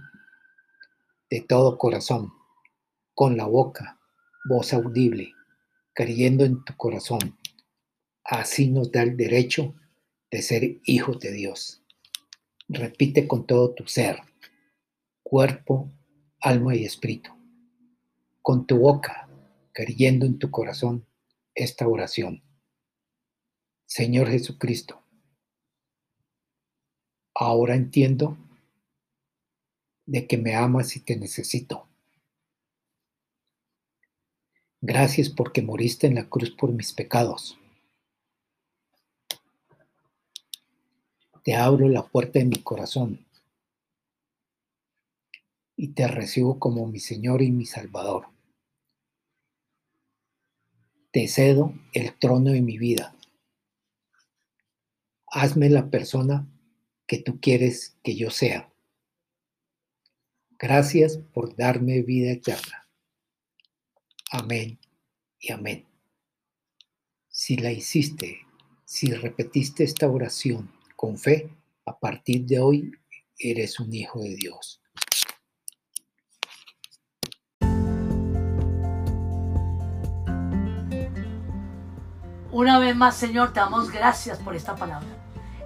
de 1.30 1.40
todo 1.40 1.78
corazón, 1.78 2.34
con 3.14 3.38
la 3.38 3.47
boca, 3.47 3.99
voz 4.47 4.74
audible 4.74 5.32
creyendo 5.95 6.45
en 6.45 6.62
tu 6.66 6.76
corazón. 6.76 7.38
Así 8.24 8.68
nos 8.68 8.92
da 8.92 9.05
el 9.05 9.16
derecho 9.16 9.74
de 10.30 10.42
ser 10.42 10.80
hijos 10.84 11.18
de 11.18 11.32
Dios. 11.32 11.82
Repite 12.68 13.26
con 13.26 13.47
todo 13.47 13.72
tu 13.72 13.86
ser, 13.86 14.20
cuerpo, 15.22 15.90
alma 16.42 16.76
y 16.76 16.84
espíritu. 16.84 17.43
Con 18.45 18.66
tu 18.66 18.76
boca, 18.76 19.26
creyendo 19.72 20.26
en 20.26 20.38
tu 20.38 20.51
corazón 20.51 21.07
esta 21.55 21.88
oración. 21.88 22.42
Señor 23.86 24.28
Jesucristo, 24.28 25.05
Ahora 27.36 27.74
entiendo 27.74 28.36
de 30.07 30.28
que 30.28 30.38
me 30.38 30.55
amas 30.55 30.95
y 30.95 31.01
te 31.01 31.16
necesito. 31.16 31.88
Gracias 34.80 35.30
porque 35.30 35.61
moriste 35.61 36.07
en 36.07 36.14
la 36.14 36.28
cruz 36.28 36.51
por 36.51 36.70
mis 36.70 36.92
pecados. 36.92 37.59
Te 41.42 41.57
abro 41.57 41.88
la 41.88 42.07
puerta 42.07 42.38
de 42.38 42.45
mi 42.45 42.62
corazón 42.62 43.26
y 45.76 45.88
te 45.88 46.07
recibo 46.07 46.61
como 46.61 46.86
mi 46.86 47.01
Señor 47.01 47.42
y 47.42 47.51
mi 47.51 47.66
Salvador. 47.66 48.34
Te 51.15 51.29
cedo 51.29 51.73
el 51.93 52.19
trono 52.19 52.51
de 52.51 52.61
mi 52.61 52.77
vida. 52.77 53.15
Hazme 55.29 55.71
la 55.71 55.89
persona 55.89 56.45
que 57.07 57.19
tú 57.19 57.39
quieres 57.41 57.97
que 58.03 58.17
yo 58.17 58.31
sea. 58.31 58.69
Gracias 60.59 61.19
por 61.19 61.55
darme 61.55 62.03
vida 62.03 62.33
eterna. 62.33 62.89
Amén 64.33 64.81
y 65.39 65.53
amén. 65.53 65.87
Si 67.29 67.59
la 67.59 67.71
hiciste, 67.71 68.41
si 68.85 69.12
repetiste 69.12 69.85
esta 69.85 70.11
oración 70.11 70.69
con 70.97 71.17
fe, 71.17 71.49
a 71.85 71.97
partir 71.97 72.45
de 72.45 72.59
hoy 72.59 72.91
eres 73.39 73.79
un 73.79 73.95
hijo 73.95 74.21
de 74.21 74.35
Dios. 74.35 74.84
Una 82.55 82.79
vez 82.79 82.95
más, 82.95 83.17
Señor, 83.17 83.53
te 83.53 83.59
damos 83.59 83.91
gracias 83.91 84.39
por 84.39 84.55
esta 84.55 84.77
palabra. 84.77 85.09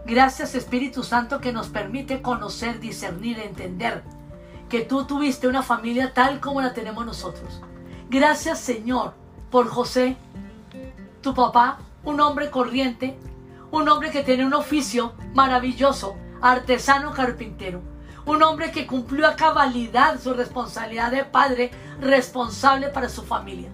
Gracias, 0.07 0.55
Espíritu 0.55 1.03
Santo, 1.03 1.39
que 1.39 1.53
nos 1.53 1.68
permite 1.68 2.22
conocer, 2.22 2.80
discernir, 2.80 3.39
entender 3.41 4.03
que 4.70 4.80
tú 4.80 5.05
tuviste 5.05 5.47
una 5.47 5.62
familia 5.62 6.14
tal 6.14 6.41
como 6.41 6.62
la 6.62 6.72
tenemos 6.72 7.05
nosotros. 7.05 7.61
Gracias, 8.09 8.61
Señor, 8.61 9.12
por 9.51 9.68
José, 9.68 10.16
tu 11.20 11.34
papá, 11.34 11.80
un 12.05 12.22
hombre 12.22 12.49
corriente, 12.49 13.18
un 13.70 13.86
hombre 13.86 14.11
que 14.11 14.22
tiene 14.22 14.47
un 14.47 14.55
oficio 14.55 15.12
maravilloso, 15.34 16.16
artesano 16.41 17.12
carpintero, 17.12 17.82
un 18.24 18.43
hombre 18.43 18.70
que 18.72 18.86
cumplió 18.86 19.26
a 19.26 19.36
cabalidad 19.36 20.18
su 20.18 20.32
responsabilidad 20.32 21.11
de 21.11 21.24
padre 21.24 21.70
responsable 22.01 22.89
para 22.89 23.11
su 23.11 23.24
familia. 23.24 23.68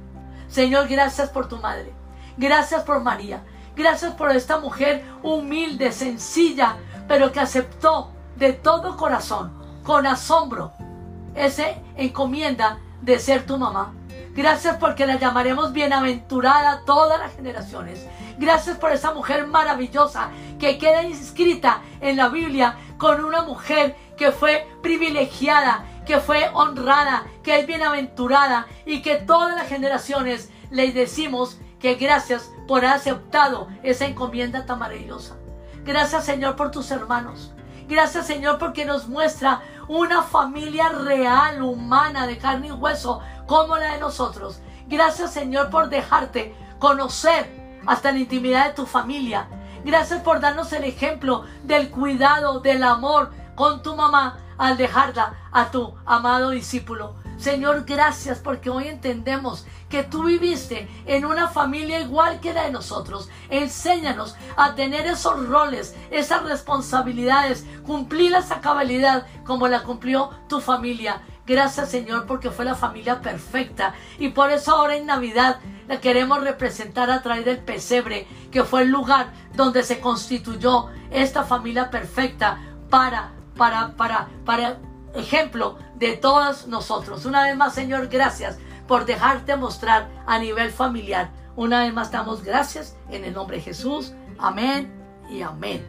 Señor, 0.48 0.88
gracias 0.88 1.30
por 1.30 1.46
tu 1.46 1.58
madre. 1.58 1.94
Gracias 2.36 2.82
por 2.82 3.02
María. 3.02 3.42
Gracias 3.76 4.14
por 4.14 4.30
esta 4.30 4.58
mujer 4.58 5.04
humilde, 5.22 5.92
sencilla, 5.92 6.76
pero 7.08 7.32
que 7.32 7.40
aceptó 7.40 8.10
de 8.36 8.52
todo 8.52 8.96
corazón, 8.96 9.52
con 9.82 10.06
asombro, 10.06 10.72
esa 11.34 11.64
encomienda 11.96 12.78
de 13.02 13.18
ser 13.18 13.46
tu 13.46 13.58
mamá. 13.58 13.92
Gracias 14.34 14.76
porque 14.78 15.06
la 15.06 15.16
llamaremos 15.16 15.72
bienaventurada 15.72 16.82
todas 16.84 17.20
las 17.20 17.34
generaciones. 17.34 18.06
Gracias 18.38 18.76
por 18.78 18.90
esa 18.90 19.12
mujer 19.12 19.46
maravillosa 19.46 20.30
que 20.58 20.78
queda 20.78 21.04
inscrita 21.04 21.82
en 22.00 22.16
la 22.16 22.28
Biblia 22.28 22.76
con 22.98 23.24
una 23.24 23.42
mujer 23.42 23.94
que 24.16 24.32
fue 24.32 24.66
privilegiada, 24.82 25.84
que 26.04 26.18
fue 26.18 26.50
honrada, 26.52 27.24
que 27.44 27.60
es 27.60 27.66
bienaventurada 27.66 28.66
y 28.86 29.02
que 29.02 29.16
todas 29.16 29.56
las 29.56 29.68
generaciones 29.68 30.50
le 30.70 30.92
decimos 30.92 31.58
que 31.84 31.96
gracias 31.96 32.50
por 32.66 32.78
haber 32.78 32.96
aceptado 32.96 33.68
esa 33.82 34.06
encomienda 34.06 34.64
tan 34.64 34.78
maravillosa. 34.78 35.36
Gracias 35.84 36.24
Señor 36.24 36.56
por 36.56 36.70
tus 36.70 36.90
hermanos. 36.90 37.52
Gracias 37.86 38.26
Señor 38.26 38.58
porque 38.58 38.86
nos 38.86 39.06
muestra 39.06 39.60
una 39.86 40.22
familia 40.22 40.88
real, 40.88 41.60
humana, 41.60 42.26
de 42.26 42.38
carne 42.38 42.68
y 42.68 42.72
hueso, 42.72 43.20
como 43.46 43.76
la 43.76 43.92
de 43.92 44.00
nosotros. 44.00 44.62
Gracias 44.86 45.34
Señor 45.34 45.68
por 45.68 45.90
dejarte 45.90 46.56
conocer 46.78 47.50
hasta 47.84 48.12
la 48.12 48.20
intimidad 48.20 48.68
de 48.68 48.72
tu 48.72 48.86
familia. 48.86 49.46
Gracias 49.84 50.22
por 50.22 50.40
darnos 50.40 50.72
el 50.72 50.84
ejemplo 50.84 51.44
del 51.64 51.90
cuidado, 51.90 52.60
del 52.60 52.82
amor 52.82 53.30
con 53.54 53.82
tu 53.82 53.94
mamá 53.94 54.38
al 54.56 54.78
dejarla 54.78 55.34
a 55.52 55.70
tu 55.70 55.94
amado 56.06 56.48
discípulo. 56.48 57.16
Señor, 57.36 57.84
gracias 57.84 58.38
porque 58.38 58.70
hoy 58.70 58.88
entendemos 58.88 59.66
que 59.88 60.02
tú 60.02 60.24
viviste 60.24 60.88
en 61.06 61.24
una 61.24 61.48
familia 61.48 62.00
igual 62.00 62.40
que 62.40 62.54
la 62.54 62.64
de 62.64 62.70
nosotros. 62.70 63.28
Enséñanos 63.50 64.36
a 64.56 64.74
tener 64.74 65.06
esos 65.06 65.46
roles, 65.48 65.94
esas 66.10 66.44
responsabilidades, 66.44 67.66
cumplirlas 67.84 68.50
a 68.50 68.60
cabalidad 68.60 69.26
como 69.44 69.68
la 69.68 69.82
cumplió 69.82 70.30
tu 70.48 70.60
familia. 70.60 71.22
Gracias 71.46 71.90
Señor 71.90 72.26
porque 72.26 72.50
fue 72.50 72.64
la 72.64 72.74
familia 72.74 73.20
perfecta 73.20 73.94
y 74.18 74.28
por 74.28 74.50
eso 74.50 74.74
ahora 74.74 74.96
en 74.96 75.06
Navidad 75.06 75.60
la 75.86 76.00
queremos 76.00 76.40
representar 76.42 77.10
a 77.10 77.20
través 77.20 77.44
del 77.44 77.58
pesebre, 77.58 78.26
que 78.50 78.64
fue 78.64 78.82
el 78.82 78.88
lugar 78.88 79.32
donde 79.54 79.82
se 79.82 80.00
constituyó 80.00 80.88
esta 81.10 81.44
familia 81.44 81.90
perfecta 81.90 82.58
para, 82.88 83.32
para, 83.56 83.94
para, 83.94 84.28
para 84.46 84.78
ejemplo 85.14 85.78
de 85.96 86.16
todos 86.16 86.66
nosotros. 86.66 87.24
Una 87.24 87.44
vez 87.44 87.56
más, 87.56 87.74
Señor, 87.74 88.08
gracias 88.08 88.58
por 88.86 89.06
dejarte 89.06 89.56
mostrar 89.56 90.08
a 90.26 90.38
nivel 90.38 90.70
familiar. 90.70 91.30
Una 91.56 91.84
vez 91.84 91.94
más, 91.94 92.10
damos 92.10 92.42
gracias 92.42 92.96
en 93.10 93.24
el 93.24 93.34
nombre 93.34 93.58
de 93.58 93.62
Jesús. 93.62 94.12
Amén 94.38 94.92
y 95.30 95.42
amén. 95.42 95.84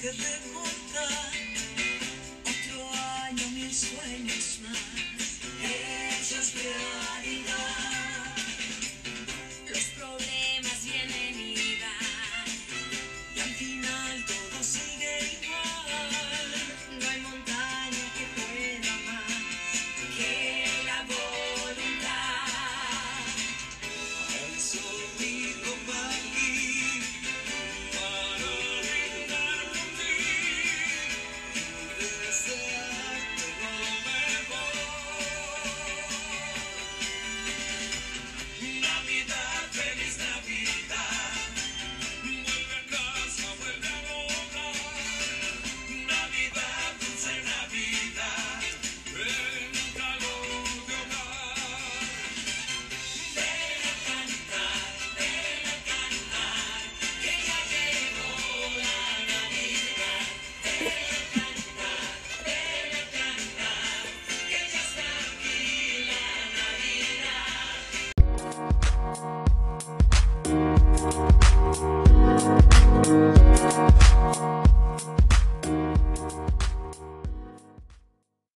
que 0.00 0.08
otro 2.42 2.90
año 3.26 3.50
mil 3.50 3.74
sueños 3.74 4.60
más. 4.62 5.19